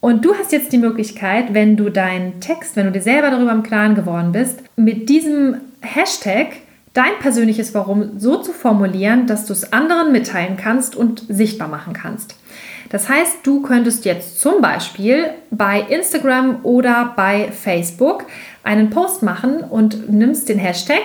Und 0.00 0.24
du 0.24 0.34
hast 0.34 0.52
jetzt 0.52 0.72
die 0.72 0.78
Möglichkeit, 0.78 1.52
wenn 1.52 1.76
du 1.76 1.90
deinen 1.90 2.40
Text, 2.40 2.74
wenn 2.74 2.86
du 2.86 2.92
dir 2.92 3.02
selber 3.02 3.30
darüber 3.30 3.52
im 3.52 3.62
Klaren 3.62 3.94
geworden 3.94 4.32
bist, 4.32 4.62
mit 4.76 5.08
diesem 5.08 5.56
Hashtag 5.82 6.48
dein 6.94 7.18
persönliches 7.20 7.74
Warum 7.74 8.18
so 8.18 8.38
zu 8.38 8.52
formulieren, 8.52 9.26
dass 9.26 9.44
du 9.46 9.52
es 9.52 9.72
anderen 9.72 10.10
mitteilen 10.10 10.56
kannst 10.56 10.96
und 10.96 11.24
sichtbar 11.28 11.68
machen 11.68 11.92
kannst. 11.92 12.34
Das 12.88 13.08
heißt, 13.08 13.38
du 13.44 13.62
könntest 13.62 14.04
jetzt 14.04 14.40
zum 14.40 14.60
Beispiel 14.60 15.26
bei 15.50 15.80
Instagram 15.80 16.64
oder 16.64 17.12
bei 17.14 17.52
Facebook 17.52 18.24
einen 18.64 18.90
Post 18.90 19.22
machen 19.22 19.60
und 19.60 20.10
nimmst 20.10 20.48
den 20.48 20.58
Hashtag 20.58 21.02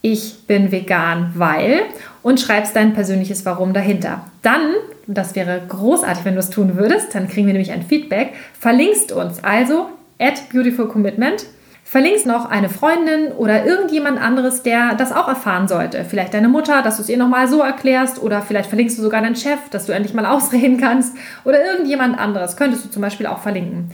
Ich 0.00 0.46
bin 0.46 0.72
vegan, 0.72 1.32
weil 1.34 1.82
und 2.24 2.40
schreibst 2.40 2.74
dein 2.74 2.94
persönliches 2.94 3.46
Warum 3.46 3.72
dahinter. 3.72 4.24
Dann, 4.42 4.72
das 5.06 5.36
wäre 5.36 5.62
großartig, 5.68 6.24
wenn 6.24 6.34
du 6.34 6.40
es 6.40 6.50
tun 6.50 6.76
würdest, 6.76 7.14
dann 7.14 7.28
kriegen 7.28 7.46
wir 7.46 7.52
nämlich 7.52 7.70
ein 7.70 7.82
Feedback, 7.82 8.32
verlinkst 8.58 9.12
uns 9.12 9.44
also 9.44 9.90
at 10.18 10.48
Beautiful 10.52 10.88
Commitment 10.88 11.46
verlinkst 11.84 12.26
noch 12.26 12.50
eine 12.50 12.70
Freundin 12.70 13.30
oder 13.32 13.66
irgendjemand 13.66 14.20
anderes, 14.20 14.64
der 14.64 14.94
das 14.94 15.12
auch 15.12 15.28
erfahren 15.28 15.68
sollte. 15.68 16.04
Vielleicht 16.04 16.34
deine 16.34 16.48
Mutter, 16.48 16.82
dass 16.82 16.96
du 16.96 17.02
es 17.02 17.08
ihr 17.08 17.18
nochmal 17.18 17.46
so 17.46 17.60
erklärst 17.60 18.20
oder 18.20 18.42
vielleicht 18.42 18.68
verlinkst 18.68 18.98
du 18.98 19.02
sogar 19.02 19.20
deinen 19.20 19.36
Chef, 19.36 19.68
dass 19.70 19.86
du 19.86 19.92
endlich 19.92 20.14
mal 20.14 20.26
ausreden 20.34 20.78
kannst 20.78 21.14
oder 21.44 21.64
irgendjemand 21.64 22.18
anderes 22.18 22.56
könntest 22.56 22.84
du 22.84 22.90
zum 22.90 23.02
Beispiel 23.02 23.26
auch 23.26 23.38
verlinken. 23.38 23.92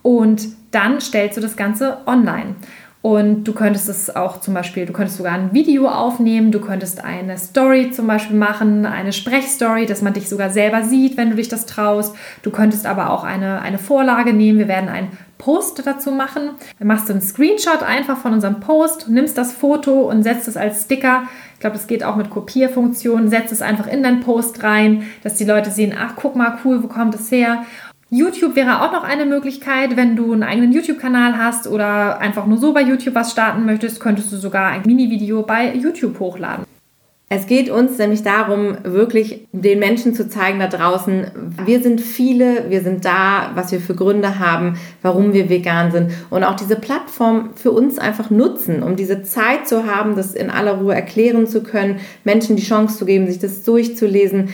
Und 0.00 0.48
dann 0.70 1.00
stellst 1.00 1.36
du 1.36 1.42
das 1.42 1.56
Ganze 1.56 1.98
online. 2.06 2.56
Und 3.02 3.44
du 3.44 3.52
könntest 3.52 3.88
es 3.88 4.14
auch 4.14 4.38
zum 4.38 4.54
Beispiel, 4.54 4.86
du 4.86 4.92
könntest 4.92 5.18
sogar 5.18 5.32
ein 5.32 5.52
Video 5.52 5.88
aufnehmen, 5.88 6.52
du 6.52 6.60
könntest 6.60 7.02
eine 7.02 7.36
Story 7.36 7.90
zum 7.90 8.06
Beispiel 8.06 8.36
machen, 8.36 8.86
eine 8.86 9.12
Sprechstory, 9.12 9.86
dass 9.86 10.02
man 10.02 10.12
dich 10.12 10.28
sogar 10.28 10.50
selber 10.50 10.84
sieht, 10.84 11.16
wenn 11.16 11.28
du 11.28 11.34
dich 11.34 11.48
das 11.48 11.66
traust. 11.66 12.14
Du 12.42 12.52
könntest 12.52 12.86
aber 12.86 13.10
auch 13.10 13.24
eine, 13.24 13.60
eine 13.60 13.78
Vorlage 13.78 14.32
nehmen. 14.32 14.60
Wir 14.60 14.68
werden 14.68 14.88
ein 14.88 15.08
Post 15.36 15.84
dazu 15.84 16.12
machen. 16.12 16.50
Dann 16.78 16.86
machst 16.86 17.08
du 17.08 17.12
einen 17.12 17.22
Screenshot 17.22 17.82
einfach 17.82 18.18
von 18.18 18.34
unserem 18.34 18.60
Post, 18.60 19.08
nimmst 19.08 19.36
das 19.36 19.52
Foto 19.52 20.08
und 20.08 20.22
setzt 20.22 20.46
es 20.46 20.56
als 20.56 20.84
Sticker. 20.84 21.24
Ich 21.54 21.60
glaube, 21.60 21.74
das 21.74 21.88
geht 21.88 22.04
auch 22.04 22.14
mit 22.14 22.30
Kopierfunktion. 22.30 23.28
Setzt 23.28 23.50
es 23.50 23.62
einfach 23.62 23.88
in 23.88 24.04
deinen 24.04 24.20
Post 24.20 24.62
rein, 24.62 25.08
dass 25.24 25.34
die 25.34 25.44
Leute 25.44 25.72
sehen, 25.72 25.92
ach, 25.98 26.12
guck 26.14 26.36
mal, 26.36 26.58
cool, 26.64 26.84
wo 26.84 26.86
kommt 26.86 27.16
es 27.16 27.32
her? 27.32 27.64
YouTube 28.14 28.56
wäre 28.56 28.82
auch 28.82 28.92
noch 28.92 29.04
eine 29.04 29.24
Möglichkeit, 29.24 29.96
wenn 29.96 30.16
du 30.16 30.34
einen 30.34 30.42
eigenen 30.42 30.70
YouTube-Kanal 30.70 31.38
hast 31.38 31.66
oder 31.66 32.18
einfach 32.18 32.44
nur 32.44 32.58
so 32.58 32.74
bei 32.74 32.82
YouTube 32.82 33.14
was 33.14 33.32
starten 33.32 33.64
möchtest, 33.64 34.00
könntest 34.00 34.30
du 34.30 34.36
sogar 34.36 34.66
ein 34.70 34.82
Mini-Video 34.84 35.42
bei 35.42 35.74
YouTube 35.74 36.20
hochladen. 36.20 36.66
Es 37.34 37.46
geht 37.46 37.70
uns 37.70 37.96
nämlich 37.96 38.22
darum, 38.22 38.76
wirklich 38.82 39.48
den 39.52 39.78
Menschen 39.78 40.12
zu 40.12 40.28
zeigen 40.28 40.58
da 40.58 40.66
draußen, 40.66 41.30
wir 41.64 41.80
sind 41.80 42.02
viele, 42.02 42.68
wir 42.68 42.82
sind 42.82 43.06
da, 43.06 43.52
was 43.54 43.72
wir 43.72 43.80
für 43.80 43.94
Gründe 43.94 44.38
haben, 44.38 44.76
warum 45.00 45.32
wir 45.32 45.48
vegan 45.48 45.90
sind 45.90 46.10
und 46.28 46.44
auch 46.44 46.56
diese 46.56 46.76
Plattform 46.76 47.52
für 47.54 47.70
uns 47.70 47.98
einfach 47.98 48.28
nutzen, 48.28 48.82
um 48.82 48.96
diese 48.96 49.22
Zeit 49.22 49.66
zu 49.66 49.86
haben, 49.86 50.14
das 50.14 50.34
in 50.34 50.50
aller 50.50 50.72
Ruhe 50.72 50.94
erklären 50.94 51.46
zu 51.46 51.62
können, 51.62 52.00
Menschen 52.24 52.56
die 52.56 52.62
Chance 52.62 52.98
zu 52.98 53.06
geben, 53.06 53.26
sich 53.26 53.38
das 53.38 53.62
durchzulesen. 53.62 54.50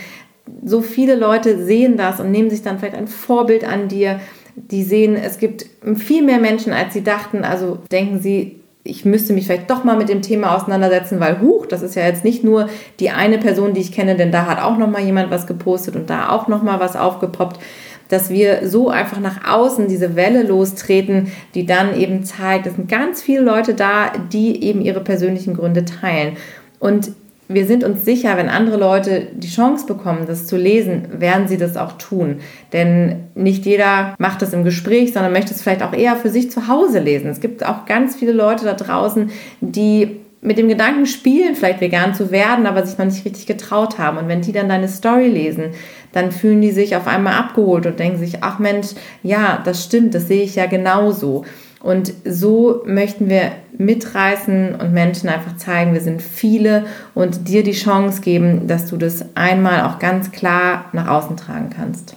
So 0.63 0.81
viele 0.81 1.15
Leute 1.15 1.63
sehen 1.63 1.97
das 1.97 2.19
und 2.19 2.31
nehmen 2.31 2.49
sich 2.49 2.61
dann 2.61 2.79
vielleicht 2.79 2.95
ein 2.95 3.07
Vorbild 3.07 3.63
an 3.63 3.87
dir. 3.87 4.19
Die 4.55 4.83
sehen, 4.83 5.15
es 5.15 5.37
gibt 5.39 5.65
viel 5.95 6.23
mehr 6.23 6.39
Menschen, 6.39 6.73
als 6.73 6.93
sie 6.93 7.03
dachten. 7.03 7.43
Also 7.43 7.79
denken 7.91 8.19
sie, 8.19 8.59
ich 8.83 9.05
müsste 9.05 9.33
mich 9.33 9.45
vielleicht 9.45 9.69
doch 9.69 9.83
mal 9.83 9.97
mit 9.97 10.09
dem 10.09 10.21
Thema 10.21 10.55
auseinandersetzen, 10.55 11.19
weil 11.19 11.41
huch, 11.41 11.65
das 11.65 11.81
ist 11.81 11.95
ja 11.95 12.05
jetzt 12.05 12.23
nicht 12.23 12.43
nur 12.43 12.69
die 12.99 13.09
eine 13.09 13.37
Person, 13.37 13.73
die 13.73 13.81
ich 13.81 13.91
kenne, 13.91 14.15
denn 14.15 14.31
da 14.31 14.45
hat 14.45 14.61
auch 14.61 14.77
noch 14.77 14.89
mal 14.89 15.01
jemand 15.01 15.31
was 15.31 15.47
gepostet 15.47 15.95
und 15.95 16.09
da 16.09 16.29
auch 16.29 16.47
noch 16.47 16.63
mal 16.63 16.79
was 16.79 16.95
aufgepoppt, 16.95 17.59
dass 18.07 18.29
wir 18.29 18.67
so 18.67 18.89
einfach 18.89 19.19
nach 19.19 19.47
außen 19.47 19.87
diese 19.87 20.15
Welle 20.15 20.43
lostreten, 20.43 21.31
die 21.53 21.65
dann 21.65 21.95
eben 21.95 22.23
zeigt, 22.23 22.65
es 22.65 22.75
sind 22.75 22.89
ganz 22.89 23.21
viele 23.21 23.41
Leute 23.41 23.75
da, 23.75 24.11
die 24.31 24.63
eben 24.63 24.81
ihre 24.81 25.01
persönlichen 25.01 25.53
Gründe 25.53 25.85
teilen. 25.85 26.35
Und 26.79 27.11
wir 27.51 27.65
sind 27.65 27.83
uns 27.83 28.05
sicher, 28.05 28.37
wenn 28.37 28.47
andere 28.47 28.77
Leute 28.77 29.27
die 29.33 29.49
Chance 29.49 29.87
bekommen, 29.87 30.27
das 30.27 30.45
zu 30.45 30.55
lesen, 30.55 31.19
werden 31.19 31.47
sie 31.47 31.57
das 31.57 31.77
auch 31.77 31.93
tun. 31.93 32.41
Denn 32.73 33.23
nicht 33.33 33.65
jeder 33.65 34.13
macht 34.19 34.43
das 34.43 34.53
im 34.53 34.63
Gespräch, 34.63 35.13
sondern 35.13 35.33
möchte 35.33 35.55
es 35.55 35.63
vielleicht 35.63 35.81
auch 35.81 35.93
eher 35.93 36.15
für 36.15 36.29
sich 36.29 36.51
zu 36.51 36.67
Hause 36.67 36.99
lesen. 36.99 37.27
Es 37.27 37.41
gibt 37.41 37.65
auch 37.65 37.85
ganz 37.85 38.15
viele 38.15 38.33
Leute 38.33 38.65
da 38.65 38.75
draußen, 38.75 39.31
die 39.61 40.19
mit 40.41 40.59
dem 40.59 40.69
Gedanken 40.69 41.07
spielen, 41.07 41.55
vielleicht 41.55 41.81
vegan 41.81 42.13
zu 42.13 42.29
werden, 42.29 42.67
aber 42.67 42.85
sich 42.85 42.99
noch 42.99 43.05
nicht 43.05 43.25
richtig 43.25 43.47
getraut 43.47 43.97
haben. 43.97 44.19
Und 44.19 44.27
wenn 44.27 44.41
die 44.41 44.53
dann 44.53 44.69
deine 44.69 44.87
Story 44.87 45.27
lesen, 45.27 45.71
dann 46.13 46.31
fühlen 46.31 46.61
die 46.61 46.71
sich 46.71 46.95
auf 46.95 47.07
einmal 47.07 47.33
abgeholt 47.33 47.87
und 47.87 47.99
denken 47.99 48.19
sich, 48.19 48.43
ach 48.43 48.59
Mensch, 48.59 48.89
ja, 49.23 49.59
das 49.65 49.83
stimmt, 49.83 50.13
das 50.13 50.27
sehe 50.27 50.43
ich 50.43 50.55
ja 50.55 50.67
genauso. 50.67 51.45
Und 51.81 52.13
so 52.25 52.83
möchten 52.85 53.29
wir 53.29 53.53
mitreißen 53.77 54.75
und 54.75 54.93
Menschen 54.93 55.29
einfach 55.29 55.55
zeigen, 55.55 55.93
wir 55.93 56.01
sind 56.01 56.21
viele 56.21 56.85
und 57.15 57.47
dir 57.47 57.63
die 57.63 57.71
Chance 57.71 58.21
geben, 58.21 58.67
dass 58.67 58.87
du 58.87 58.97
das 58.97 59.25
einmal 59.35 59.83
auch 59.83 59.99
ganz 59.99 60.31
klar 60.31 60.85
nach 60.91 61.07
außen 61.07 61.37
tragen 61.37 61.69
kannst. 61.69 62.15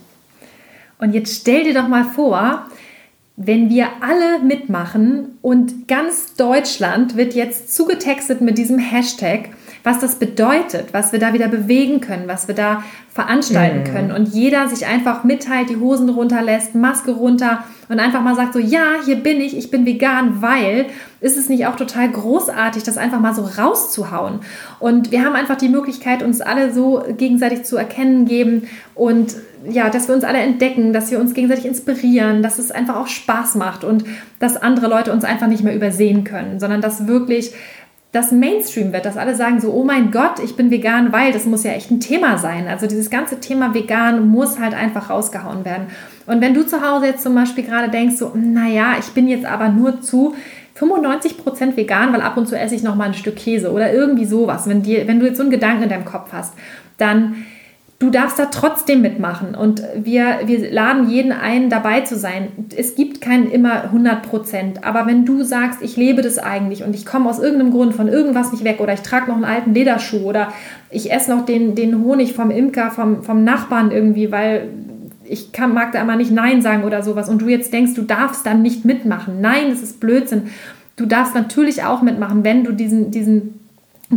Und 0.99 1.15
jetzt 1.15 1.41
stell 1.41 1.65
dir 1.65 1.75
doch 1.75 1.89
mal 1.89 2.05
vor, 2.05 2.67
wenn 3.37 3.71
wir 3.71 3.89
alle 4.01 4.45
mitmachen 4.45 5.39
und 5.43 5.89
ganz 5.89 6.35
Deutschland 6.35 7.17
wird 7.17 7.35
jetzt 7.35 7.75
zugetextet 7.75 8.41
mit 8.41 8.59
diesem 8.59 8.79
Hashtag, 8.79 9.51
was 9.85 9.99
das 9.99 10.17
bedeutet, 10.17 10.93
was 10.93 11.13
wir 11.13 11.19
da 11.19 11.33
wieder 11.33 11.49
bewegen 11.49 12.01
können, 12.01 12.29
was 12.29 12.47
wir 12.49 12.55
da 12.55 12.83
veranstalten 13.13 13.81
mhm. 13.81 13.95
können. 13.95 14.13
Und 14.13 14.29
jeder 14.29 14.69
sich 14.69 14.87
einfach 14.87 15.25
mitteilt, 15.25 15.69
die 15.69 15.77
Hosen 15.77 16.09
runterlässt, 16.09 16.75
Maske 16.75 17.11
runter 17.11 17.65
und 17.89 17.99
einfach 17.99 18.23
mal 18.23 18.35
sagt 18.37 18.55
so, 18.55 18.59
ja, 18.59 18.95
hier 19.05 19.17
bin 19.17 19.41
ich, 19.41 19.57
ich 19.57 19.71
bin 19.71 19.85
vegan, 19.85 20.41
weil 20.41 20.87
ist 21.21 21.37
es 21.37 21.49
nicht 21.49 21.67
auch 21.67 21.77
total 21.77 22.11
großartig, 22.11 22.85
das 22.85 22.97
einfach 22.97 23.21
mal 23.21 23.35
so 23.35 23.43
rauszuhauen. 23.43 24.41
Und 24.79 25.11
wir 25.13 25.25
haben 25.25 25.35
einfach 25.35 25.57
die 25.57 25.69
Möglichkeit, 25.69 26.23
uns 26.23 26.41
alle 26.41 26.73
so 26.73 27.05
gegenseitig 27.19 27.65
zu 27.65 27.77
erkennen 27.77 28.25
geben 28.25 28.69
und 28.95 29.37
ja, 29.69 29.91
dass 29.91 30.09
wir 30.09 30.15
uns 30.15 30.25
alle 30.25 30.39
entdecken, 30.39 30.93
dass 30.93 31.11
wir 31.11 31.21
uns 31.21 31.35
gegenseitig 31.35 31.67
inspirieren, 31.67 32.43
dass 32.43 32.59
es 32.59 32.73
einfach 32.73 32.97
auch 32.97 33.07
Spaß 33.07 33.55
macht 33.57 33.85
und 33.85 34.05
dass 34.39 34.57
andere 34.57 34.89
Leute 34.89 35.13
uns 35.13 35.25
einfach 35.25 35.47
nicht 35.47 35.63
mehr 35.63 35.75
übersehen 35.77 36.25
können, 36.25 36.59
sondern 36.59 36.81
dass 36.81 37.07
wirklich 37.07 37.53
das 38.13 38.31
Mainstream 38.31 38.93
wird, 38.93 39.07
dass 39.07 39.17
alle 39.17 39.35
sagen 39.35 39.61
so, 39.61 39.73
oh 39.73 39.85
mein 39.85 40.11
Gott, 40.11 40.39
ich 40.45 40.55
bin 40.55 40.71
vegan, 40.71 41.13
weil 41.13 41.33
das 41.33 41.47
muss 41.47 41.65
ja 41.65 41.73
echt 41.73 41.91
ein 41.91 41.99
Thema 42.01 42.37
sein. 42.37 42.69
Also 42.69 42.87
dieses 42.87 43.09
ganze 43.09 43.41
Thema 43.41 43.73
vegan 43.73 44.29
muss 44.29 44.61
halt 44.61 44.75
einfach 44.75 45.09
rausgehauen 45.09 45.65
werden. 45.65 45.87
Und 46.27 46.43
wenn 46.43 46.53
du 46.53 46.67
zu 46.67 46.87
Hause 46.87 47.07
jetzt 47.07 47.23
zum 47.23 47.35
Beispiel 47.35 47.65
gerade 47.65 47.91
denkst 47.91 48.17
so, 48.17 48.33
naja, 48.35 48.97
ich 49.01 49.09
bin 49.13 49.29
jetzt 49.29 49.47
aber 49.47 49.71
nur 49.71 50.03
zu 50.03 50.35
95% 50.79 51.75
vegan, 51.77 52.13
weil 52.13 52.21
ab 52.21 52.37
und 52.37 52.47
zu 52.47 52.59
esse 52.59 52.75
ich 52.75 52.83
noch 52.83 52.97
mal 52.97 53.05
ein 53.05 53.15
Stück 53.15 53.37
Käse 53.37 53.73
oder 53.73 53.93
irgendwie 53.93 54.27
sowas. 54.27 54.69
Wenn, 54.69 54.83
dir, 54.83 55.09
wenn 55.09 55.19
du 55.19 55.27
jetzt 55.27 55.39
so 55.39 55.43
einen 55.43 55.51
Gedanken 55.51 55.85
in 55.85 55.89
deinem 55.89 56.05
Kopf 56.05 56.33
hast, 56.33 56.53
dann 56.99 57.47
du 58.03 58.11
darfst 58.11 58.37
da 58.37 58.47
trotzdem 58.47 59.01
mitmachen 59.01 59.55
und 59.55 59.81
wir, 59.95 60.41
wir 60.47 60.73
laden 60.73 61.09
jeden 61.09 61.31
ein, 61.31 61.71
dabei 61.71 62.01
zu 62.01 62.17
sein. 62.17 62.49
Es 62.77 62.97
gibt 62.97 63.21
kein 63.21 63.49
immer 63.49 63.85
100 63.85 64.23
Prozent, 64.23 64.83
aber 64.83 65.07
wenn 65.07 65.25
du 65.25 65.45
sagst, 65.45 65.81
ich 65.83 65.97
lebe 65.97 66.21
das 66.21 66.39
eigentlich 66.39 66.83
und 66.83 66.97
ich 66.97 67.07
komme 67.07 67.31
aus 67.31 67.39
irgendeinem 67.39 67.71
Grund 67.71 67.95
von 67.95 68.09
irgendwas 68.09 68.51
nicht 68.51 68.65
weg 68.65 68.81
oder 68.81 68.93
ich 68.93 69.03
trage 69.03 69.29
noch 69.29 69.37
einen 69.37 69.45
alten 69.45 69.73
Lederschuh 69.73 70.25
oder 70.25 70.53
ich 70.91 71.13
esse 71.13 71.31
noch 71.31 71.45
den, 71.45 71.77
den 71.77 72.03
Honig 72.03 72.33
vom 72.33 72.51
Imker, 72.51 72.91
vom, 72.91 73.23
vom 73.23 73.45
Nachbarn 73.45 73.93
irgendwie, 73.93 74.33
weil 74.33 74.71
ich 75.25 75.53
kann, 75.53 75.73
mag 75.73 75.93
da 75.93 76.03
immer 76.03 76.17
nicht 76.17 76.33
Nein 76.33 76.61
sagen 76.61 76.83
oder 76.83 77.05
sowas 77.05 77.29
und 77.29 77.41
du 77.41 77.47
jetzt 77.47 77.73
denkst, 77.73 77.95
du 77.95 78.03
darfst 78.03 78.45
dann 78.45 78.63
nicht 78.63 78.85
mitmachen. 78.85 79.41
Nein, 79.41 79.71
das 79.71 79.81
ist 79.81 80.01
Blödsinn. 80.01 80.51
Du 80.97 81.07
darfst 81.07 81.37
natürlich 81.37 81.85
auch 81.85 82.03
mitmachen, 82.03 82.43
wenn 82.43 82.65
du 82.65 82.73
diesen, 82.73 83.13
diesen 83.13 83.62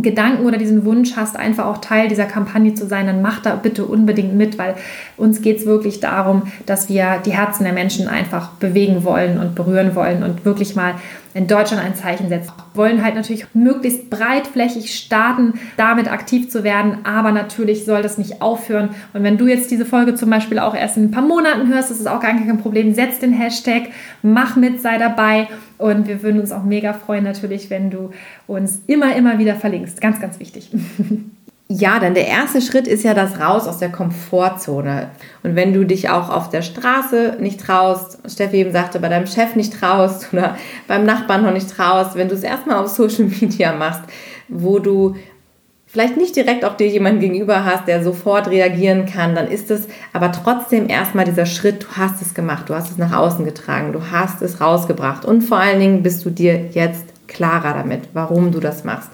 Gedanken 0.01 0.45
oder 0.45 0.57
diesen 0.57 0.85
Wunsch 0.85 1.15
hast, 1.15 1.37
einfach 1.37 1.65
auch 1.65 1.77
Teil 1.77 2.07
dieser 2.07 2.25
Kampagne 2.25 2.73
zu 2.73 2.85
sein, 2.85 3.07
dann 3.07 3.21
mach 3.21 3.41
da 3.41 3.55
bitte 3.55 3.85
unbedingt 3.85 4.35
mit, 4.35 4.57
weil 4.57 4.75
uns 5.17 5.41
geht 5.41 5.57
es 5.57 5.65
wirklich 5.65 5.99
darum, 5.99 6.43
dass 6.65 6.89
wir 6.89 7.21
die 7.25 7.33
Herzen 7.33 7.63
der 7.63 7.73
Menschen 7.73 8.07
einfach 8.07 8.49
bewegen 8.51 9.03
wollen 9.03 9.39
und 9.39 9.55
berühren 9.55 9.95
wollen 9.95 10.23
und 10.23 10.45
wirklich 10.45 10.75
mal 10.75 10.95
in 11.35 11.47
Deutschland 11.47 11.83
ein 11.83 11.95
Zeichen 11.95 12.29
setzen. 12.29 12.53
Wir 12.73 12.83
wollen 12.83 13.03
halt 13.03 13.13
natürlich 13.13 13.45
möglichst 13.53 14.09
breitflächig 14.09 14.95
starten, 14.95 15.59
damit 15.75 16.09
aktiv 16.09 16.49
zu 16.49 16.63
werden, 16.63 16.99
aber 17.03 17.33
natürlich 17.33 17.83
soll 17.83 18.01
das 18.01 18.17
nicht 18.17 18.41
aufhören. 18.41 18.89
Und 19.13 19.23
wenn 19.23 19.37
du 19.37 19.45
jetzt 19.45 19.69
diese 19.69 19.85
Folge 19.85 20.15
zum 20.15 20.29
Beispiel 20.29 20.59
auch 20.59 20.73
erst 20.73 20.95
in 20.95 21.03
ein 21.03 21.11
paar 21.11 21.21
Monaten 21.21 21.67
hörst, 21.67 21.91
das 21.91 21.99
ist 21.99 22.07
auch 22.07 22.21
gar 22.21 22.31
kein 22.31 22.57
Problem, 22.57 22.93
setz 22.93 23.19
den 23.19 23.33
Hashtag, 23.33 23.89
mach 24.21 24.55
mit, 24.55 24.81
sei 24.81 24.97
dabei 24.97 25.49
und 25.77 26.07
wir 26.07 26.23
würden 26.23 26.39
uns 26.39 26.53
auch 26.53 26.63
mega 26.63 26.93
freuen 26.93 27.25
natürlich, 27.25 27.69
wenn 27.69 27.91
du 27.91 28.11
uns 28.47 28.79
immer, 28.87 29.13
immer 29.17 29.37
wieder 29.37 29.55
verlinkst. 29.55 29.99
Ganz, 29.99 30.21
ganz 30.21 30.39
wichtig. 30.39 30.71
Ja, 31.67 31.97
denn 31.97 32.13
der 32.13 32.27
erste 32.27 32.61
Schritt 32.61 32.87
ist 32.87 33.03
ja 33.03 33.15
das 33.15 33.39
Raus 33.39 33.67
aus 33.67 33.79
der 33.79 33.91
Komfortzone. 33.91 35.09
Und 35.41 35.55
wenn 35.55 35.73
du 35.73 35.83
dich 35.83 36.09
auch 36.09 36.29
auf 36.29 36.49
der 36.49 36.61
Straße 36.61 37.37
nicht 37.39 37.59
traust, 37.59 38.19
Steffi 38.29 38.57
eben 38.57 38.71
sagte, 38.71 38.99
bei 38.99 39.09
deinem 39.09 39.25
Chef 39.25 39.55
nicht 39.55 39.73
traust 39.73 40.27
oder 40.33 40.57
beim 40.87 41.05
Nachbarn 41.05 41.43
noch 41.43 41.53
nicht 41.53 41.71
traust, 41.71 42.15
wenn 42.15 42.29
du 42.29 42.35
es 42.35 42.43
erstmal 42.43 42.77
auf 42.77 42.89
Social 42.89 43.25
Media 43.25 43.73
machst, 43.73 44.01
wo 44.47 44.77
du 44.77 45.15
vielleicht 45.87 46.17
nicht 46.17 46.35
direkt 46.35 46.65
auch 46.65 46.77
dir 46.77 46.87
jemanden 46.87 47.21
gegenüber 47.21 47.65
hast, 47.65 47.87
der 47.87 48.03
sofort 48.03 48.47
reagieren 48.47 49.07
kann, 49.07 49.33
dann 49.33 49.47
ist 49.47 49.71
es 49.71 49.87
aber 50.13 50.31
trotzdem 50.31 50.87
erstmal 50.87 51.25
dieser 51.25 51.47
Schritt, 51.47 51.83
du 51.83 51.87
hast 51.97 52.21
es 52.21 52.35
gemacht, 52.35 52.69
du 52.69 52.75
hast 52.75 52.91
es 52.91 52.97
nach 52.97 53.13
außen 53.13 53.43
getragen, 53.43 53.91
du 53.91 54.11
hast 54.11 54.43
es 54.43 54.61
rausgebracht 54.61 55.25
und 55.25 55.41
vor 55.41 55.57
allen 55.57 55.79
Dingen 55.79 56.03
bist 56.03 56.25
du 56.25 56.29
dir 56.29 56.67
jetzt 56.71 57.05
klarer 57.27 57.73
damit, 57.73 58.09
warum 58.13 58.51
du 58.51 58.59
das 58.59 58.83
machst. 58.83 59.09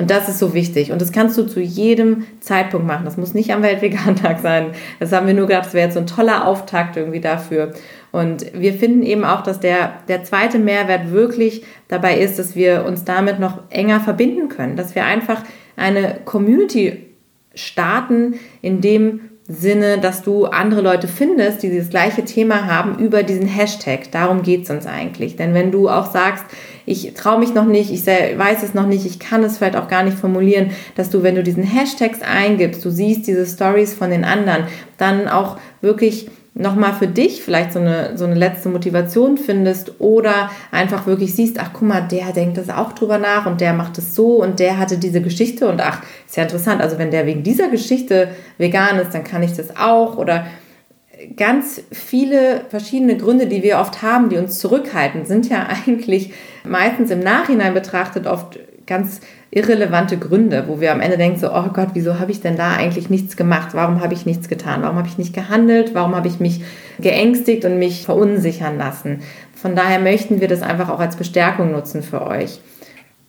Und 0.00 0.10
das 0.10 0.30
ist 0.30 0.38
so 0.38 0.54
wichtig. 0.54 0.92
Und 0.92 1.02
das 1.02 1.12
kannst 1.12 1.36
du 1.36 1.42
zu 1.42 1.60
jedem 1.60 2.24
Zeitpunkt 2.40 2.86
machen. 2.86 3.04
Das 3.04 3.18
muss 3.18 3.34
nicht 3.34 3.52
am 3.52 3.62
Weltvegantag 3.62 4.40
sein. 4.40 4.68
Das 4.98 5.12
haben 5.12 5.26
wir 5.26 5.34
nur 5.34 5.46
gedacht, 5.46 5.66
das 5.66 5.74
wäre 5.74 5.84
jetzt 5.84 5.94
so 5.94 6.00
ein 6.00 6.06
toller 6.06 6.46
Auftakt 6.46 6.96
irgendwie 6.96 7.20
dafür. 7.20 7.72
Und 8.10 8.46
wir 8.54 8.72
finden 8.72 9.02
eben 9.02 9.24
auch, 9.24 9.42
dass 9.42 9.60
der, 9.60 9.92
der 10.08 10.24
zweite 10.24 10.58
Mehrwert 10.58 11.10
wirklich 11.10 11.64
dabei 11.88 12.18
ist, 12.18 12.38
dass 12.38 12.56
wir 12.56 12.86
uns 12.86 13.04
damit 13.04 13.40
noch 13.40 13.60
enger 13.68 14.00
verbinden 14.00 14.48
können. 14.48 14.74
Dass 14.74 14.94
wir 14.94 15.04
einfach 15.04 15.42
eine 15.76 16.20
Community 16.24 17.06
starten, 17.54 18.36
in 18.62 18.80
dem 18.80 19.20
Sinne, 19.52 19.98
dass 19.98 20.22
du 20.22 20.46
andere 20.46 20.80
Leute 20.80 21.08
findest, 21.08 21.64
die 21.64 21.70
dieses 21.70 21.90
gleiche 21.90 22.24
Thema 22.24 22.66
haben 22.66 22.98
über 22.98 23.24
diesen 23.24 23.46
Hashtag. 23.46 24.12
Darum 24.12 24.42
geht 24.42 24.62
es 24.62 24.70
uns 24.70 24.86
eigentlich. 24.86 25.34
Denn 25.34 25.54
wenn 25.54 25.72
du 25.72 25.88
auch 25.88 26.12
sagst, 26.12 26.44
ich 26.86 27.14
traue 27.14 27.40
mich 27.40 27.52
noch 27.52 27.64
nicht, 27.64 27.90
ich 27.90 28.06
weiß 28.06 28.62
es 28.62 28.74
noch 28.74 28.86
nicht, 28.86 29.04
ich 29.06 29.18
kann 29.18 29.42
es 29.42 29.58
vielleicht 29.58 29.74
auch 29.74 29.88
gar 29.88 30.04
nicht 30.04 30.16
formulieren, 30.16 30.70
dass 30.94 31.10
du, 31.10 31.24
wenn 31.24 31.34
du 31.34 31.42
diesen 31.42 31.64
Hashtags 31.64 32.20
eingibst, 32.22 32.84
du 32.84 32.90
siehst 32.90 33.26
diese 33.26 33.44
Stories 33.44 33.92
von 33.92 34.10
den 34.10 34.24
anderen, 34.24 34.64
dann 34.98 35.26
auch 35.26 35.58
wirklich 35.80 36.30
nochmal 36.54 36.92
für 36.94 37.06
dich 37.06 37.42
vielleicht 37.42 37.72
so 37.72 37.78
eine, 37.78 38.16
so 38.16 38.24
eine 38.24 38.34
letzte 38.34 38.68
Motivation 38.68 39.38
findest 39.38 40.00
oder 40.00 40.50
einfach 40.70 41.06
wirklich 41.06 41.34
siehst, 41.34 41.58
ach 41.60 41.70
guck 41.72 41.82
mal, 41.82 42.00
der 42.00 42.32
denkt 42.32 42.58
das 42.58 42.70
auch 42.70 42.92
drüber 42.92 43.18
nach 43.18 43.46
und 43.46 43.60
der 43.60 43.72
macht 43.72 43.98
es 43.98 44.14
so 44.14 44.42
und 44.42 44.58
der 44.58 44.78
hatte 44.78 44.98
diese 44.98 45.20
Geschichte 45.20 45.68
und 45.68 45.80
ach, 45.80 46.02
ist 46.26 46.36
ja 46.36 46.42
interessant, 46.42 46.80
also 46.80 46.98
wenn 46.98 47.10
der 47.10 47.26
wegen 47.26 47.42
dieser 47.42 47.68
Geschichte 47.68 48.28
vegan 48.58 48.98
ist, 48.98 49.14
dann 49.14 49.24
kann 49.24 49.42
ich 49.42 49.52
das 49.52 49.76
auch 49.76 50.16
oder 50.16 50.46
ganz 51.36 51.82
viele 51.92 52.62
verschiedene 52.68 53.16
Gründe, 53.16 53.46
die 53.46 53.62
wir 53.62 53.78
oft 53.78 54.02
haben, 54.02 54.28
die 54.28 54.36
uns 54.36 54.58
zurückhalten, 54.58 55.26
sind 55.26 55.48
ja 55.48 55.68
eigentlich 55.86 56.32
meistens 56.64 57.10
im 57.10 57.20
Nachhinein 57.20 57.74
betrachtet 57.74 58.26
oft 58.26 58.58
ganz 58.86 59.20
irrelevante 59.52 60.16
Gründe, 60.16 60.64
wo 60.68 60.80
wir 60.80 60.92
am 60.92 61.00
Ende 61.00 61.16
denken 61.16 61.38
so, 61.38 61.52
oh 61.52 61.70
Gott, 61.72 61.88
wieso 61.94 62.20
habe 62.20 62.30
ich 62.30 62.40
denn 62.40 62.56
da 62.56 62.72
eigentlich 62.72 63.10
nichts 63.10 63.36
gemacht? 63.36 63.70
Warum 63.72 64.00
habe 64.00 64.14
ich 64.14 64.24
nichts 64.24 64.48
getan? 64.48 64.82
Warum 64.82 64.96
habe 64.96 65.08
ich 65.08 65.18
nicht 65.18 65.34
gehandelt? 65.34 65.94
Warum 65.94 66.14
habe 66.14 66.28
ich 66.28 66.38
mich 66.38 66.62
geängstigt 67.00 67.64
und 67.64 67.78
mich 67.78 68.04
verunsichern 68.04 68.78
lassen? 68.78 69.22
Von 69.54 69.74
daher 69.74 69.98
möchten 69.98 70.40
wir 70.40 70.48
das 70.48 70.62
einfach 70.62 70.88
auch 70.88 71.00
als 71.00 71.16
Bestärkung 71.16 71.72
nutzen 71.72 72.02
für 72.02 72.24
euch. 72.26 72.60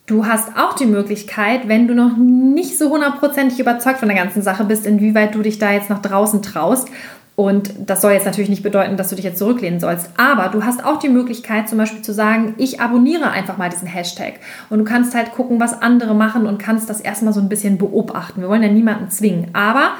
Du 0.05 0.25
hast 0.25 0.49
auch 0.57 0.73
die 0.73 0.85
Möglichkeit, 0.85 1.67
wenn 1.67 1.87
du 1.87 1.95
noch 1.95 2.17
nicht 2.17 2.77
so 2.77 2.89
hundertprozentig 2.89 3.59
überzeugt 3.59 3.99
von 3.99 4.09
der 4.09 4.17
ganzen 4.17 4.41
Sache 4.41 4.65
bist, 4.65 4.85
inwieweit 4.85 5.33
du 5.33 5.41
dich 5.41 5.57
da 5.57 5.71
jetzt 5.71 5.89
nach 5.89 6.01
draußen 6.01 6.41
traust, 6.41 6.89
und 7.35 7.71
das 7.87 8.01
soll 8.01 8.11
jetzt 8.11 8.25
natürlich 8.25 8.49
nicht 8.49 8.61
bedeuten, 8.61 8.97
dass 8.97 9.09
du 9.09 9.15
dich 9.15 9.25
jetzt 9.25 9.39
zurücklehnen 9.39 9.79
sollst. 9.79 10.09
Aber 10.17 10.49
du 10.49 10.63
hast 10.63 10.83
auch 10.85 10.99
die 10.99 11.09
Möglichkeit, 11.09 11.69
zum 11.69 11.77
Beispiel 11.77 12.01
zu 12.01 12.13
sagen, 12.13 12.53
ich 12.57 12.81
abonniere 12.81 13.31
einfach 13.31 13.57
mal 13.57 13.69
diesen 13.69 13.87
Hashtag. 13.87 14.33
Und 14.69 14.79
du 14.79 14.85
kannst 14.85 15.15
halt 15.15 15.31
gucken, 15.31 15.59
was 15.59 15.81
andere 15.81 16.13
machen 16.13 16.45
und 16.45 16.59
kannst 16.59 16.89
das 16.89 17.01
erstmal 17.01 17.33
so 17.33 17.39
ein 17.39 17.49
bisschen 17.49 17.77
beobachten. 17.77 18.41
Wir 18.41 18.49
wollen 18.49 18.63
ja 18.63 18.69
niemanden 18.69 19.09
zwingen. 19.09 19.47
Aber 19.53 19.93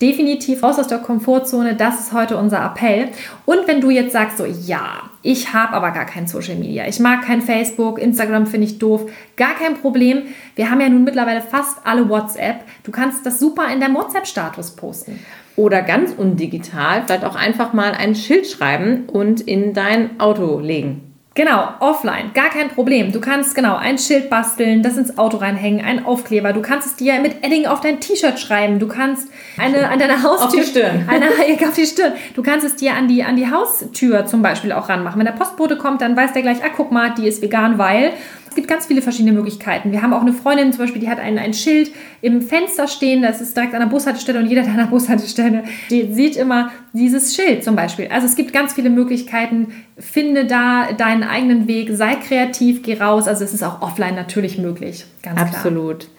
definitiv 0.00 0.62
raus 0.62 0.78
aus 0.78 0.88
der 0.88 0.98
Komfortzone, 0.98 1.74
das 1.74 2.00
ist 2.00 2.12
heute 2.12 2.36
unser 2.36 2.64
Appell. 2.64 3.08
Und 3.44 3.66
wenn 3.66 3.80
du 3.80 3.90
jetzt 3.90 4.12
sagst, 4.12 4.38
so, 4.38 4.44
ja, 4.44 5.10
ich 5.22 5.52
habe 5.52 5.72
aber 5.72 5.90
gar 5.90 6.06
kein 6.06 6.26
Social 6.26 6.56
Media, 6.56 6.86
ich 6.86 7.00
mag 7.00 7.22
kein 7.22 7.42
Facebook, 7.42 7.98
Instagram 7.98 8.46
finde 8.46 8.66
ich 8.66 8.78
doof, 8.78 9.10
gar 9.36 9.54
kein 9.54 9.74
Problem. 9.74 10.22
Wir 10.54 10.70
haben 10.70 10.80
ja 10.80 10.88
nun 10.88 11.04
mittlerweile 11.04 11.42
fast 11.42 11.78
alle 11.84 12.08
WhatsApp. 12.08 12.64
Du 12.84 12.92
kannst 12.92 13.26
das 13.26 13.40
super 13.40 13.66
in 13.72 13.80
der 13.80 13.92
WhatsApp-Status 13.92 14.76
posten. 14.76 15.18
Oder 15.56 15.82
ganz 15.82 16.12
undigital, 16.16 17.02
vielleicht 17.06 17.24
auch 17.24 17.34
einfach 17.34 17.72
mal 17.72 17.92
ein 17.92 18.14
Schild 18.14 18.46
schreiben 18.46 19.04
und 19.06 19.40
in 19.40 19.72
dein 19.72 20.20
Auto 20.20 20.60
legen. 20.60 21.06
Genau, 21.36 21.68
offline, 21.80 22.30
gar 22.32 22.48
kein 22.48 22.70
Problem. 22.70 23.12
Du 23.12 23.20
kannst 23.20 23.54
genau 23.54 23.76
ein 23.76 23.98
Schild 23.98 24.30
basteln, 24.30 24.82
das 24.82 24.96
ins 24.96 25.18
Auto 25.18 25.36
reinhängen, 25.36 25.84
ein 25.84 26.06
Aufkleber. 26.06 26.54
Du 26.54 26.62
kannst 26.62 26.86
es 26.86 26.96
dir 26.96 27.20
mit 27.20 27.44
Edding 27.44 27.66
auf 27.66 27.82
dein 27.82 28.00
T-Shirt 28.00 28.40
schreiben. 28.40 28.78
Du 28.78 28.88
kannst 28.88 29.28
eine 29.58 29.90
an 29.90 29.98
deiner 29.98 30.22
Haustür 30.22 30.46
auf 30.46 30.54
die 30.54 30.62
Stirn. 30.62 31.04
Eine, 31.08 31.26
auf 31.68 31.74
die 31.74 31.84
Stirn. 31.84 32.14
Du 32.34 32.42
kannst 32.42 32.64
es 32.64 32.76
dir 32.76 32.94
an 32.94 33.06
die 33.06 33.22
an 33.22 33.36
die 33.36 33.50
Haustür 33.50 34.24
zum 34.24 34.40
Beispiel 34.40 34.72
auch 34.72 34.88
ranmachen. 34.88 35.18
Wenn 35.18 35.26
der 35.26 35.32
Postbote 35.32 35.76
kommt, 35.76 36.00
dann 36.00 36.16
weiß 36.16 36.32
der 36.32 36.40
gleich, 36.40 36.64
ah 36.64 36.70
guck 36.74 36.90
mal, 36.90 37.12
die 37.12 37.28
ist 37.28 37.42
vegan, 37.42 37.76
weil 37.76 38.12
gibt 38.56 38.66
ganz 38.66 38.86
viele 38.86 39.02
verschiedene 39.02 39.32
Möglichkeiten. 39.32 39.92
Wir 39.92 40.02
haben 40.02 40.12
auch 40.12 40.22
eine 40.22 40.32
Freundin 40.32 40.72
zum 40.72 40.82
Beispiel, 40.82 41.00
die 41.00 41.08
hat 41.08 41.20
ein, 41.20 41.38
ein 41.38 41.54
Schild 41.54 41.92
im 42.22 42.42
Fenster 42.42 42.88
stehen, 42.88 43.22
das 43.22 43.40
ist 43.40 43.56
direkt 43.56 43.74
an 43.74 43.80
der 43.80 43.86
Bushaltestelle 43.86 44.40
und 44.40 44.46
jeder, 44.46 44.62
der 44.62 44.72
an 44.72 44.78
der 44.78 44.86
Bushaltestelle 44.86 45.62
steht, 45.86 46.14
sieht 46.14 46.36
immer 46.36 46.72
dieses 46.92 47.36
Schild 47.36 47.62
zum 47.62 47.76
Beispiel. 47.76 48.08
Also 48.10 48.26
es 48.26 48.34
gibt 48.34 48.52
ganz 48.52 48.72
viele 48.72 48.90
Möglichkeiten. 48.90 49.68
Finde 49.96 50.46
da 50.46 50.92
deinen 50.92 51.22
eigenen 51.22 51.68
Weg, 51.68 51.90
sei 51.92 52.16
kreativ, 52.16 52.82
geh 52.82 52.98
raus. 52.98 53.28
Also 53.28 53.44
es 53.44 53.54
ist 53.54 53.62
auch 53.62 53.82
offline 53.82 54.16
natürlich 54.16 54.58
möglich. 54.58 55.04
Ganz 55.22 55.40
Absolut. 55.40 56.00
Klar. 56.00 56.10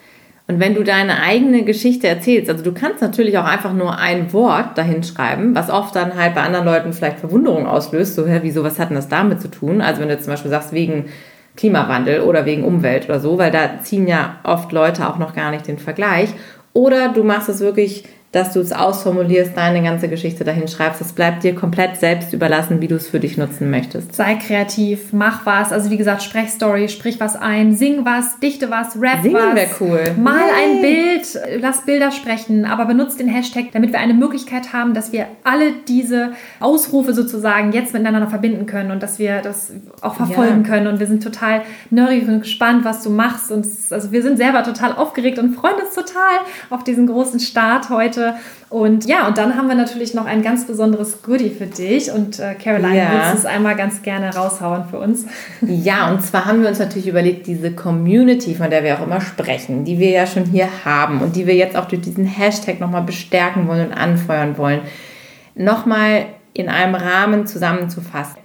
Und 0.48 0.60
wenn 0.60 0.74
du 0.74 0.82
deine 0.82 1.20
eigene 1.20 1.62
Geschichte 1.62 2.08
erzählst, 2.08 2.48
also 2.48 2.64
du 2.64 2.72
kannst 2.72 3.02
natürlich 3.02 3.36
auch 3.36 3.44
einfach 3.44 3.74
nur 3.74 3.98
ein 3.98 4.32
Wort 4.32 4.78
dahin 4.78 5.02
schreiben, 5.02 5.54
was 5.54 5.68
oft 5.68 5.94
dann 5.94 6.16
halt 6.16 6.34
bei 6.34 6.40
anderen 6.40 6.64
Leuten 6.64 6.94
vielleicht 6.94 7.20
Verwunderung 7.20 7.66
auslöst, 7.66 8.14
so, 8.14 8.26
hä, 8.26 8.40
wieso, 8.42 8.64
was 8.64 8.78
hat 8.78 8.88
denn 8.88 8.96
das 8.96 9.08
damit 9.08 9.42
zu 9.42 9.48
tun? 9.48 9.82
Also 9.82 10.00
wenn 10.00 10.08
du 10.08 10.18
zum 10.18 10.32
Beispiel 10.32 10.50
sagst, 10.50 10.72
wegen 10.72 11.04
Klimawandel 11.58 12.20
oder 12.20 12.46
wegen 12.46 12.62
Umwelt 12.62 13.06
oder 13.06 13.18
so, 13.18 13.36
weil 13.36 13.50
da 13.50 13.80
ziehen 13.82 14.06
ja 14.06 14.36
oft 14.44 14.70
Leute 14.70 15.08
auch 15.08 15.18
noch 15.18 15.34
gar 15.34 15.50
nicht 15.50 15.66
den 15.66 15.78
Vergleich. 15.78 16.30
Oder 16.72 17.08
du 17.08 17.24
machst 17.24 17.48
es 17.48 17.58
wirklich 17.58 18.04
dass 18.30 18.52
du 18.52 18.60
es 18.60 18.72
ausformulierst, 18.72 19.56
deine 19.56 19.82
ganze 19.82 20.06
Geschichte 20.08 20.44
dahin 20.44 20.68
schreibst. 20.68 21.00
Es 21.00 21.14
bleibt 21.14 21.44
dir 21.44 21.54
komplett 21.54 21.96
selbst 21.96 22.34
überlassen, 22.34 22.82
wie 22.82 22.88
du 22.88 22.96
es 22.96 23.08
für 23.08 23.20
dich 23.20 23.38
nutzen 23.38 23.70
möchtest. 23.70 24.14
Sei 24.14 24.34
kreativ, 24.34 25.14
mach 25.14 25.46
was. 25.46 25.72
Also 25.72 25.90
wie 25.90 25.96
gesagt, 25.96 26.22
sprech 26.22 26.50
Story, 26.50 26.90
sprich 26.90 27.20
was 27.20 27.36
ein, 27.36 27.74
sing 27.74 28.04
was, 28.04 28.38
dichte 28.38 28.70
was, 28.70 29.00
rap 29.00 29.22
Singen 29.22 29.34
was. 29.34 29.54
wäre 29.54 29.70
cool. 29.80 30.14
Mal 30.22 30.40
Yay. 30.40 30.62
ein 30.62 30.82
Bild, 30.82 31.62
lass 31.62 31.86
Bilder 31.86 32.10
sprechen, 32.10 32.66
aber 32.66 32.84
benutzt 32.84 33.18
den 33.18 33.28
Hashtag, 33.28 33.72
damit 33.72 33.92
wir 33.92 33.98
eine 33.98 34.14
Möglichkeit 34.14 34.74
haben, 34.74 34.92
dass 34.92 35.10
wir 35.10 35.26
alle 35.42 35.72
diese 35.88 36.32
Ausrufe 36.60 37.14
sozusagen 37.14 37.72
jetzt 37.72 37.94
miteinander 37.94 38.28
verbinden 38.28 38.66
können 38.66 38.90
und 38.90 39.02
dass 39.02 39.18
wir 39.18 39.40
das 39.40 39.72
auch 40.02 40.16
verfolgen 40.16 40.64
ja. 40.64 40.68
können. 40.68 40.86
Und 40.86 41.00
wir 41.00 41.06
sind 41.06 41.22
total 41.22 41.62
neugierig 41.88 42.28
und 42.28 42.40
gespannt, 42.40 42.84
was 42.84 43.02
du 43.02 43.08
machst. 43.08 43.50
Und 43.50 43.66
also 43.88 44.12
wir 44.12 44.22
sind 44.22 44.36
selber 44.36 44.62
total 44.64 44.92
aufgeregt 44.92 45.38
und 45.38 45.54
freuen 45.54 45.76
uns 45.76 45.94
total 45.94 46.40
auf 46.68 46.84
diesen 46.84 47.06
großen 47.06 47.40
Start 47.40 47.88
heute 47.88 48.17
heute. 48.18 48.34
Und 48.70 49.06
ja, 49.06 49.26
und 49.26 49.38
dann 49.38 49.56
haben 49.56 49.68
wir 49.68 49.74
natürlich 49.74 50.12
noch 50.12 50.26
ein 50.26 50.42
ganz 50.42 50.66
besonderes 50.66 51.22
Goodie 51.22 51.50
für 51.50 51.66
dich. 51.66 52.12
Und 52.12 52.38
äh, 52.38 52.54
Caroline, 52.54 52.98
ja. 52.98 53.10
willst 53.12 53.32
du 53.32 53.38
es 53.38 53.46
einmal 53.46 53.76
ganz 53.76 54.02
gerne 54.02 54.34
raushauen 54.34 54.84
für 54.90 54.98
uns? 54.98 55.26
Ja, 55.60 56.10
und 56.10 56.22
zwar 56.22 56.44
haben 56.44 56.62
wir 56.62 56.68
uns 56.68 56.78
natürlich 56.78 57.08
überlegt, 57.08 57.46
diese 57.46 57.72
Community, 57.72 58.54
von 58.54 58.68
der 58.70 58.84
wir 58.84 58.98
auch 58.98 59.06
immer 59.06 59.20
sprechen, 59.20 59.84
die 59.84 59.98
wir 59.98 60.10
ja 60.10 60.26
schon 60.26 60.44
hier 60.44 60.68
haben 60.84 61.20
und 61.20 61.36
die 61.36 61.46
wir 61.46 61.54
jetzt 61.54 61.76
auch 61.76 61.86
durch 61.86 62.02
diesen 62.02 62.24
Hashtag 62.24 62.80
nochmal 62.80 63.02
bestärken 63.02 63.68
wollen 63.68 63.88
und 63.88 63.92
anfeuern 63.92 64.58
wollen, 64.58 64.80
nochmal 65.54 66.26
in 66.52 66.68
einem 66.68 66.94
Rahmen 66.94 67.46
zusammenzufassen. 67.46 68.38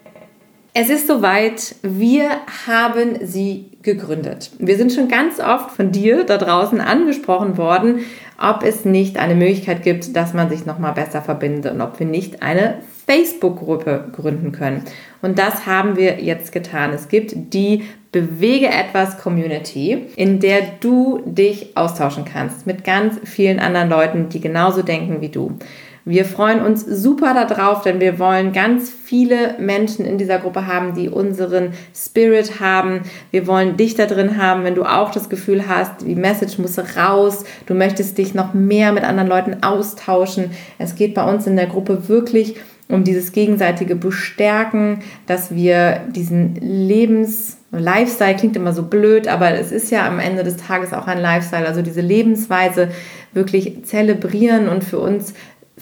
Es 0.76 0.90
ist 0.90 1.08
soweit, 1.08 1.76
wir 1.84 2.30
haben 2.68 3.20
sie 3.22 3.70
gegründet. 3.84 4.50
Wir 4.58 4.76
sind 4.76 4.92
schon 4.92 5.08
ganz 5.08 5.40
oft 5.40 5.70
von 5.70 5.92
dir 5.92 6.24
da 6.24 6.38
draußen 6.38 6.82
angesprochen 6.82 7.58
worden, 7.58 8.00
ob 8.44 8.64
es 8.64 8.84
nicht 8.84 9.18
eine 9.18 9.36
Möglichkeit 9.36 9.84
gibt, 9.84 10.16
dass 10.16 10.34
man 10.34 10.50
sich 10.50 10.66
noch 10.66 10.78
mal 10.78 10.92
besser 10.92 11.22
verbindet 11.22 11.74
und 11.74 11.82
ob 11.82 12.00
wir 12.00 12.06
nicht 12.06 12.44
eine 12.44 12.76
Facebook-Gruppe 13.08 14.10
gründen 14.14 14.52
können. 14.52 14.84
Und 15.22 15.40
das 15.40 15.66
haben 15.66 15.96
wir 15.96 16.22
jetzt 16.22 16.52
getan. 16.52 16.92
Es 16.94 17.08
gibt 17.08 17.34
die 17.54 17.84
Bewege 18.12 18.68
etwas 18.68 19.18
Community, 19.18 20.08
in 20.16 20.40
der 20.40 20.62
du 20.82 21.22
dich 21.26 21.76
austauschen 21.76 22.26
kannst 22.26 22.68
mit 22.68 22.84
ganz 22.84 23.20
vielen 23.24 23.60
anderen 23.60 23.90
Leuten, 23.90 24.30
die 24.30 24.42
genauso 24.42 24.84
denken 24.84 25.22
wie 25.22 25.30
du. 25.30 25.58
Wir 26.06 26.26
freuen 26.26 26.62
uns 26.62 26.86
super 26.86 27.34
darauf, 27.34 27.82
denn 27.82 28.02
wir 28.02 28.20
wollen 28.20 28.52
ganz 28.52 28.90
viele 28.90 29.58
Menschen 29.58 30.06
in 30.06 30.18
dieser 30.18 30.38
Gruppe 30.38 30.68
haben, 30.68 30.94
die 30.96 31.08
unseren 31.08 31.72
Spirit 31.96 32.60
haben. 32.60 33.04
Wir 33.32 33.48
wollen 33.48 33.78
dich 33.78 33.96
da 33.96 34.06
drin 34.06 34.38
haben, 34.38 34.66
wenn 34.66 34.76
du 34.76 34.84
auch 34.84 35.12
das 35.12 35.30
Gefühl 35.30 35.66
hast, 35.68 36.02
die 36.02 36.16
Message 36.16 36.58
muss 36.60 36.78
raus, 36.98 37.46
du 37.68 37.74
möchtest 37.74 38.18
dich 38.18 38.34
noch 38.34 38.54
mehr 38.54 38.92
mit 38.92 39.06
anderen 39.06 39.30
Leuten 39.30 39.64
austauschen. 39.64 40.52
Es 40.78 40.96
geht 40.96 41.14
bei 41.14 41.24
uns 41.24 41.48
in 41.48 41.56
der 41.56 41.68
Gruppe 41.68 42.10
wirklich 42.10 42.58
um 42.90 43.06
dieses 43.06 43.32
gegenseitige 43.32 43.96
Bestärken, 43.96 45.00
dass 45.26 45.56
wir 45.56 46.02
diesen 46.14 46.56
Lebens 46.56 47.58
Lifestyle 47.72 48.36
klingt 48.36 48.56
immer 48.56 48.72
so 48.72 48.84
blöd, 48.84 49.28
aber 49.28 49.52
es 49.54 49.72
ist 49.72 49.90
ja 49.90 50.06
am 50.06 50.20
Ende 50.20 50.44
des 50.44 50.58
Tages 50.58 50.94
auch 50.94 51.08
ein 51.08 51.20
Lifestyle, 51.20 51.66
also 51.66 51.82
diese 51.82 52.02
Lebensweise 52.02 52.90
wirklich 53.34 53.84
zelebrieren 53.86 54.70
und 54.70 54.84
für 54.84 55.00
uns 55.00 55.34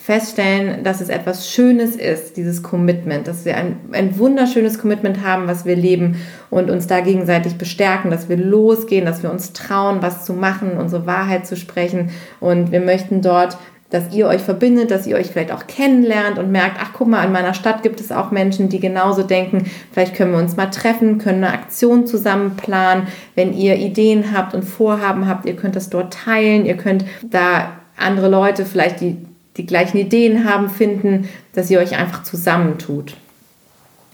feststellen, 0.04 0.84
dass 0.84 1.00
es 1.00 1.10
etwas 1.10 1.48
Schönes 1.48 1.96
ist, 1.96 2.36
dieses 2.36 2.64
Commitment, 2.64 3.28
dass 3.28 3.46
wir 3.46 3.56
ein, 3.56 3.78
ein 3.92 4.18
wunderschönes 4.18 4.80
Commitment 4.80 5.24
haben, 5.24 5.48
was 5.48 5.64
wir 5.66 5.76
leben 5.76 6.16
und 6.50 6.72
uns 6.72 6.88
da 6.88 7.02
gegenseitig 7.02 7.58
bestärken, 7.58 8.10
dass 8.10 8.28
wir 8.28 8.38
losgehen, 8.38 9.06
dass 9.06 9.22
wir 9.22 9.32
uns 9.32 9.54
trauen, 9.54 10.02
was 10.02 10.26
zu 10.26 10.34
machen, 10.34 10.78
unsere 10.78 11.06
Wahrheit 11.06 11.46
zu 11.46 11.56
sprechen. 11.56 12.10
Und 12.40 12.72
wir 12.72 12.82
möchten 12.82 13.22
dort, 13.22 13.58
dass 13.92 14.12
ihr 14.12 14.26
euch 14.26 14.42
verbindet, 14.42 14.90
dass 14.90 15.06
ihr 15.06 15.18
euch 15.18 15.28
vielleicht 15.28 15.52
auch 15.52 15.68
kennenlernt 15.68 16.40
und 16.40 16.52
merkt, 16.52 16.78
ach 16.82 16.94
guck 16.94 17.08
mal, 17.08 17.24
in 17.24 17.32
meiner 17.32 17.54
Stadt 17.54 17.84
gibt 17.84 18.00
es 18.00 18.12
auch 18.12 18.32
Menschen, 18.32 18.70
die 18.70 18.80
genauso 18.80 19.22
denken. 19.22 19.70
Vielleicht 19.92 20.16
können 20.16 20.32
wir 20.32 20.40
uns 20.40 20.58
mal 20.58 20.72
treffen, 20.72 21.20
können 21.20 21.44
eine 21.44 21.54
Aktion 21.54 22.08
zusammen 22.08 22.56
planen. 22.56 23.08
Wenn 23.36 23.54
ihr 23.54 23.76
Ideen 23.76 24.36
habt 24.36 24.56
und 24.56 24.64
Vorhaben 24.64 25.28
habt, 25.28 25.46
ihr 25.46 25.56
könnt 25.56 25.76
das 25.76 25.90
dort 25.90 26.14
teilen, 26.14 26.66
ihr 26.66 26.78
könnt 26.78 27.06
da 27.22 27.74
andere 27.98 28.30
Leute 28.30 28.66
vielleicht, 28.66 29.02
die 29.02 29.18
die 29.58 29.66
gleichen 29.66 29.98
Ideen 29.98 30.46
haben, 30.46 30.70
finden, 30.70 31.28
dass 31.54 31.70
ihr 31.70 31.80
euch 31.80 31.98
einfach 31.98 32.24
zusammentut. 32.24 33.16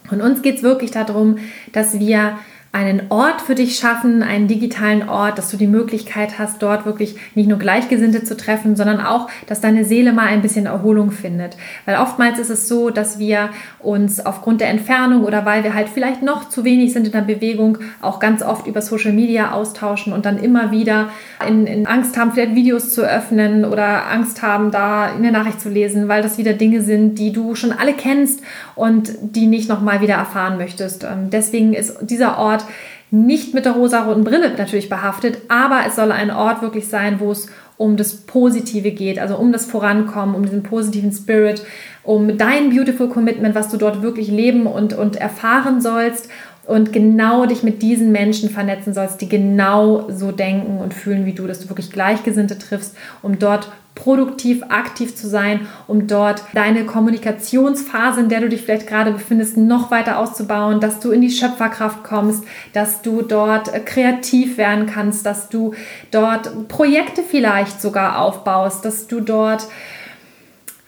Und 0.09 0.21
uns 0.21 0.41
geht 0.41 0.57
es 0.57 0.63
wirklich 0.63 0.91
darum, 0.91 1.37
dass 1.73 1.99
wir 1.99 2.37
einen 2.71 3.03
Ort 3.09 3.41
für 3.41 3.55
dich 3.55 3.77
schaffen, 3.77 4.21
einen 4.21 4.47
digitalen 4.47 5.07
Ort, 5.07 5.37
dass 5.37 5.49
du 5.49 5.57
die 5.57 5.67
Möglichkeit 5.67 6.37
hast, 6.37 6.61
dort 6.61 6.85
wirklich 6.85 7.15
nicht 7.33 7.47
nur 7.47 7.57
Gleichgesinnte 7.57 8.23
zu 8.23 8.35
treffen, 8.37 8.75
sondern 8.75 8.99
auch, 8.99 9.29
dass 9.47 9.61
deine 9.61 9.85
Seele 9.85 10.13
mal 10.13 10.27
ein 10.27 10.41
bisschen 10.41 10.65
Erholung 10.65 11.11
findet. 11.11 11.57
Weil 11.85 11.97
oftmals 11.97 12.39
ist 12.39 12.49
es 12.49 12.67
so, 12.67 12.89
dass 12.89 13.19
wir 13.19 13.49
uns 13.79 14.23
aufgrund 14.25 14.61
der 14.61 14.69
Entfernung 14.69 15.23
oder 15.23 15.45
weil 15.45 15.63
wir 15.63 15.73
halt 15.73 15.89
vielleicht 15.89 16.21
noch 16.21 16.49
zu 16.49 16.63
wenig 16.65 16.93
sind 16.93 17.05
in 17.05 17.13
der 17.13 17.21
Bewegung, 17.21 17.77
auch 18.01 18.19
ganz 18.19 18.43
oft 18.43 18.67
über 18.67 18.81
Social 18.81 19.13
Media 19.13 19.51
austauschen 19.51 20.13
und 20.13 20.25
dann 20.25 20.37
immer 20.37 20.71
wieder 20.71 21.09
in, 21.47 21.65
in 21.65 21.87
Angst 21.87 22.17
haben, 22.17 22.33
vielleicht 22.33 22.55
Videos 22.55 22.93
zu 22.93 23.01
öffnen 23.01 23.65
oder 23.65 24.11
Angst 24.11 24.41
haben, 24.41 24.71
da 24.71 25.05
eine 25.05 25.31
Nachricht 25.31 25.61
zu 25.61 25.69
lesen, 25.69 26.07
weil 26.07 26.21
das 26.21 26.37
wieder 26.37 26.53
Dinge 26.53 26.81
sind, 26.81 27.17
die 27.17 27.31
du 27.31 27.55
schon 27.55 27.71
alle 27.71 27.93
kennst 27.93 28.41
und 28.77 29.11
die 29.21 29.47
nicht 29.47 29.69
nochmal 29.69 30.01
wieder 30.01 30.15
erfahren 30.15 30.57
möchtest. 30.57 31.03
Ähm, 31.03 31.29
deswegen 31.29 31.73
ist 31.73 31.97
dieser 32.01 32.37
Ort 32.37 32.65
nicht 33.09 33.53
mit 33.53 33.65
der 33.65 33.73
rosa-roten 33.73 34.23
Brille 34.23 34.53
natürlich 34.57 34.89
behaftet, 34.89 35.37
aber 35.47 35.81
es 35.87 35.95
soll 35.95 36.11
ein 36.11 36.31
Ort 36.31 36.61
wirklich 36.61 36.87
sein, 36.87 37.19
wo 37.19 37.31
es 37.31 37.47
um 37.77 37.95
das 37.95 38.15
Positive 38.15 38.91
geht, 38.91 39.19
also 39.19 39.37
um 39.37 39.51
das 39.51 39.65
Vorankommen, 39.65 40.35
um 40.35 40.43
diesen 40.43 40.63
positiven 40.63 41.11
Spirit, 41.11 41.63
um 42.03 42.37
dein 42.37 42.71
Beautiful 42.71 43.07
Commitment, 43.07 43.55
was 43.55 43.69
du 43.69 43.77
dort 43.77 44.01
wirklich 44.01 44.29
leben 44.29 44.65
und, 44.65 44.93
und 44.93 45.15
erfahren 45.15 45.79
sollst 45.79 46.29
und 46.67 46.91
genau 46.91 47.45
dich 47.45 47.63
mit 47.63 47.81
diesen 47.81 48.11
Menschen 48.11 48.49
vernetzen 48.49 48.93
sollst, 48.93 49.21
die 49.21 49.29
genau 49.29 50.09
so 50.09 50.31
denken 50.31 50.79
und 50.79 50.93
fühlen 50.93 51.25
wie 51.25 51.33
du, 51.33 51.47
dass 51.47 51.61
du 51.61 51.69
wirklich 51.69 51.91
Gleichgesinnte 51.91 52.59
triffst, 52.59 52.95
um 53.21 53.39
dort 53.39 53.71
produktiv 53.95 54.63
aktiv 54.69 55.15
zu 55.15 55.27
sein, 55.27 55.61
um 55.87 56.07
dort 56.07 56.43
deine 56.53 56.85
Kommunikationsphase, 56.85 58.19
in 58.19 58.29
der 58.29 58.41
du 58.41 58.49
dich 58.49 58.61
vielleicht 58.61 58.85
gerade 58.85 59.11
befindest, 59.11 59.57
noch 59.57 59.89
weiter 59.89 60.19
auszubauen, 60.19 60.79
dass 60.79 60.99
du 60.99 61.11
in 61.11 61.21
die 61.21 61.31
Schöpferkraft 61.31 62.03
kommst, 62.03 62.43
dass 62.73 63.01
du 63.01 63.23
dort 63.23 63.85
kreativ 63.85 64.57
werden 64.57 64.85
kannst, 64.85 65.25
dass 65.25 65.49
du 65.49 65.73
dort 66.11 66.67
Projekte 66.67 67.23
vielleicht 67.23 67.81
sogar 67.81 68.21
aufbaust, 68.21 68.85
dass 68.85 69.07
du 69.07 69.19
dort 69.19 69.67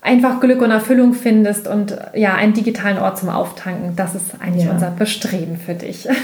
einfach 0.01 0.39
Glück 0.39 0.61
und 0.61 0.71
Erfüllung 0.71 1.13
findest 1.13 1.67
und 1.67 1.97
ja, 2.13 2.35
einen 2.35 2.53
digitalen 2.53 2.97
Ort 2.97 3.17
zum 3.17 3.29
Auftanken. 3.29 3.95
Das 3.95 4.15
ist 4.15 4.39
eigentlich 4.39 4.65
ja. 4.65 4.71
unser 4.71 4.91
Bestreben 4.91 5.57
für 5.57 5.73
dich. 5.73 6.07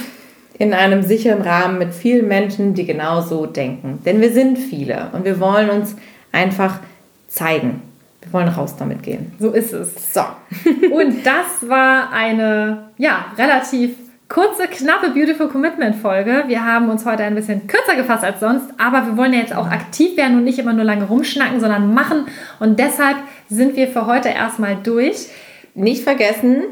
In 0.57 0.73
einem 0.73 1.03
sicheren 1.03 1.41
Rahmen 1.41 1.77
mit 1.79 1.93
vielen 1.93 2.29
Menschen, 2.29 2.75
die 2.75 2.85
genauso 2.85 3.45
denken. 3.45 3.99
Denn 4.05 4.21
wir 4.21 4.31
sind 4.31 4.57
viele 4.57 5.09
und 5.11 5.25
wir 5.25 5.41
wollen 5.41 5.69
uns 5.69 5.97
einfach 6.31 6.79
zeigen. 7.27 7.81
Wir 8.21 8.31
wollen 8.31 8.47
raus 8.47 8.75
damit 8.79 9.03
gehen. 9.03 9.33
So 9.37 9.51
ist 9.51 9.73
es. 9.73 10.13
So. 10.13 10.21
und 10.95 11.25
das 11.25 11.69
war 11.69 12.13
eine, 12.13 12.89
ja, 12.97 13.25
relativ 13.37 13.95
kurze, 14.35 14.67
knappe 14.67 15.11
Beautiful 15.11 15.47
Commitment 15.47 15.95
Folge. 15.95 16.43
Wir 16.47 16.65
haben 16.65 16.89
uns 16.89 17.05
heute 17.05 17.23
ein 17.23 17.35
bisschen 17.35 17.67
kürzer 17.67 17.95
gefasst 17.95 18.25
als 18.25 18.41
sonst, 18.41 18.65
aber 18.77 19.05
wir 19.05 19.15
wollen 19.15 19.31
ja 19.31 19.39
jetzt 19.39 19.55
auch 19.55 19.67
aktiv 19.71 20.17
werden 20.17 20.35
und 20.37 20.43
nicht 20.43 20.59
immer 20.59 20.73
nur 20.73 20.83
lange 20.83 21.05
rumschnacken, 21.05 21.61
sondern 21.61 21.93
machen. 21.93 22.27
Und 22.59 22.77
deshalb 22.77 23.15
sind 23.49 23.77
wir 23.77 23.87
für 23.87 24.07
heute 24.07 24.27
erstmal 24.27 24.75
durch. 24.75 25.29
Nicht 25.73 26.03
vergessen, 26.03 26.63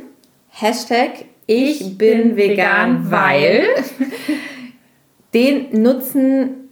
Hashtag 0.49 1.11
ich, 1.47 1.79
ich 1.79 1.97
bin, 1.97 2.35
bin, 2.35 2.35
vegan, 2.35 3.09
weil. 3.09 3.63
Den 5.33 5.81
nutzen 5.81 6.69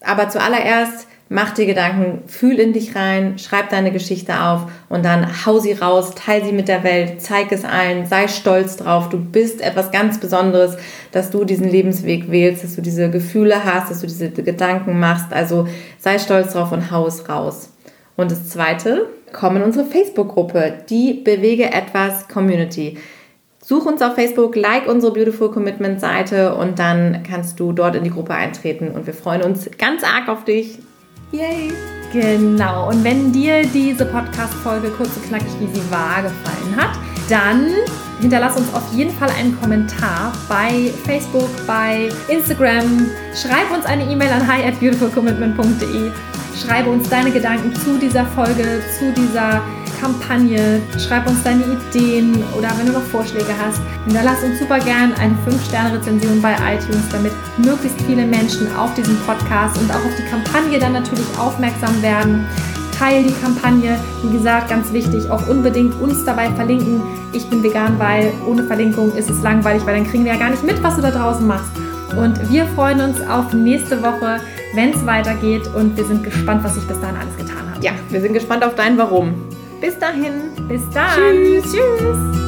aber 0.00 0.28
zuallererst 0.28 1.06
Mach 1.34 1.54
dir 1.54 1.64
Gedanken, 1.64 2.24
fühl 2.26 2.58
in 2.60 2.74
dich 2.74 2.94
rein, 2.94 3.38
schreib 3.38 3.70
deine 3.70 3.90
Geschichte 3.90 4.38
auf 4.42 4.66
und 4.90 5.02
dann 5.02 5.46
hau 5.46 5.60
sie 5.60 5.72
raus, 5.72 6.14
teil 6.14 6.44
sie 6.44 6.52
mit 6.52 6.68
der 6.68 6.84
Welt, 6.84 7.22
zeig 7.22 7.50
es 7.52 7.64
allen, 7.64 8.04
sei 8.04 8.28
stolz 8.28 8.76
drauf. 8.76 9.08
Du 9.08 9.16
bist 9.18 9.62
etwas 9.62 9.90
ganz 9.90 10.20
Besonderes, 10.20 10.76
dass 11.10 11.30
du 11.30 11.46
diesen 11.46 11.66
Lebensweg 11.66 12.30
wählst, 12.30 12.64
dass 12.64 12.76
du 12.76 12.82
diese 12.82 13.08
Gefühle 13.08 13.64
hast, 13.64 13.90
dass 13.90 14.02
du 14.02 14.06
diese 14.06 14.28
Gedanken 14.30 15.00
machst. 15.00 15.32
Also 15.32 15.66
sei 15.96 16.18
stolz 16.18 16.52
drauf 16.52 16.70
und 16.70 16.90
hau 16.90 17.06
es 17.06 17.26
raus. 17.30 17.70
Und 18.14 18.30
das 18.30 18.50
zweite, 18.50 19.08
komm 19.32 19.56
in 19.56 19.62
unsere 19.62 19.86
Facebook-Gruppe, 19.86 20.84
die 20.90 21.14
Bewege 21.14 21.72
etwas 21.72 22.28
Community. 22.28 22.98
Such 23.64 23.86
uns 23.86 24.02
auf 24.02 24.16
Facebook, 24.16 24.54
like 24.54 24.86
unsere 24.86 25.14
Beautiful 25.14 25.50
Commitment 25.50 25.98
Seite 25.98 26.54
und 26.56 26.78
dann 26.78 27.22
kannst 27.22 27.58
du 27.58 27.72
dort 27.72 27.96
in 27.96 28.04
die 28.04 28.10
Gruppe 28.10 28.34
eintreten 28.34 28.90
und 28.90 29.06
wir 29.06 29.14
freuen 29.14 29.40
uns 29.40 29.70
ganz 29.78 30.04
arg 30.04 30.28
auf 30.28 30.44
dich. 30.44 30.78
Yay! 31.32 31.72
Genau. 32.12 32.90
Und 32.90 33.02
wenn 33.04 33.32
dir 33.32 33.66
diese 33.66 34.04
Podcast-Folge 34.04 34.90
kurz 34.90 35.16
und 35.16 35.26
knackig, 35.26 35.48
wie 35.60 35.66
sie 35.66 35.90
war, 35.90 36.22
gefallen 36.22 36.76
hat, 36.76 36.98
dann 37.30 37.68
hinterlass 38.20 38.58
uns 38.58 38.72
auf 38.74 38.82
jeden 38.92 39.10
Fall 39.12 39.30
einen 39.30 39.58
Kommentar 39.58 40.32
bei 40.46 40.92
Facebook, 41.06 41.48
bei 41.66 42.10
Instagram. 42.28 43.08
Schreib 43.34 43.72
uns 43.72 43.86
eine 43.86 44.04
E-Mail 44.04 44.30
an 44.30 44.46
hi 44.46 44.62
at 44.62 44.78
beautifulcommitment.de. 44.78 46.10
Schreibe 46.62 46.90
uns 46.90 47.08
deine 47.08 47.30
Gedanken 47.30 47.74
zu 47.76 47.98
dieser 47.98 48.26
Folge, 48.26 48.82
zu 48.98 49.10
dieser 49.12 49.62
Kampagne. 50.02 50.82
Schreib 50.98 51.28
uns 51.28 51.42
deine 51.44 51.62
Ideen 51.62 52.42
oder 52.58 52.68
wenn 52.76 52.86
du 52.86 52.92
noch 52.92 53.02
Vorschläge 53.02 53.54
hast, 53.64 53.80
hinterlass 54.04 54.42
uns 54.42 54.58
super 54.58 54.80
gern 54.80 55.12
eine 55.14 55.36
5-Sterne-Rezension 55.46 56.42
bei 56.42 56.54
iTunes, 56.54 57.08
damit 57.12 57.32
möglichst 57.58 58.02
viele 58.02 58.26
Menschen 58.26 58.66
auf 58.76 58.92
diesen 58.94 59.16
Podcast 59.20 59.78
und 59.78 59.88
auch 59.92 60.04
auf 60.04 60.16
die 60.18 60.28
Kampagne 60.28 60.78
dann 60.80 60.94
natürlich 60.94 61.26
aufmerksam 61.38 62.02
werden. 62.02 62.46
Teil 62.98 63.22
die 63.22 63.34
Kampagne, 63.40 63.96
wie 64.24 64.36
gesagt, 64.36 64.68
ganz 64.68 64.92
wichtig, 64.92 65.30
auch 65.30 65.48
unbedingt 65.48 65.98
uns 66.00 66.24
dabei 66.24 66.50
verlinken. 66.50 67.00
Ich 67.32 67.48
bin 67.48 67.62
vegan, 67.62 67.98
weil 67.98 68.32
ohne 68.46 68.64
Verlinkung 68.64 69.14
ist 69.14 69.30
es 69.30 69.40
langweilig, 69.42 69.86
weil 69.86 69.96
dann 69.96 70.06
kriegen 70.06 70.24
wir 70.24 70.32
ja 70.32 70.38
gar 70.38 70.50
nicht 70.50 70.64
mit, 70.64 70.82
was 70.82 70.96
du 70.96 71.02
da 71.02 71.10
draußen 71.10 71.46
machst. 71.46 71.70
Und 72.16 72.50
wir 72.50 72.66
freuen 72.66 73.00
uns 73.00 73.20
auf 73.22 73.52
nächste 73.52 74.02
Woche, 74.02 74.40
wenn 74.74 74.90
es 74.90 75.06
weitergeht 75.06 75.68
und 75.74 75.96
wir 75.96 76.04
sind 76.04 76.24
gespannt, 76.24 76.62
was 76.64 76.74
sich 76.74 76.86
bis 76.86 77.00
dahin 77.00 77.16
alles 77.16 77.36
getan 77.36 77.70
hat. 77.72 77.82
Ja, 77.82 77.92
wir 78.10 78.20
sind 78.20 78.34
gespannt 78.34 78.64
auf 78.64 78.74
dein 78.74 78.98
Warum. 78.98 79.34
Bis 79.82 79.98
dahin. 79.98 80.52
Bis 80.68 80.88
dann. 80.90 81.10
Tschüss. 81.16 81.64
Tschüss. 81.64 82.41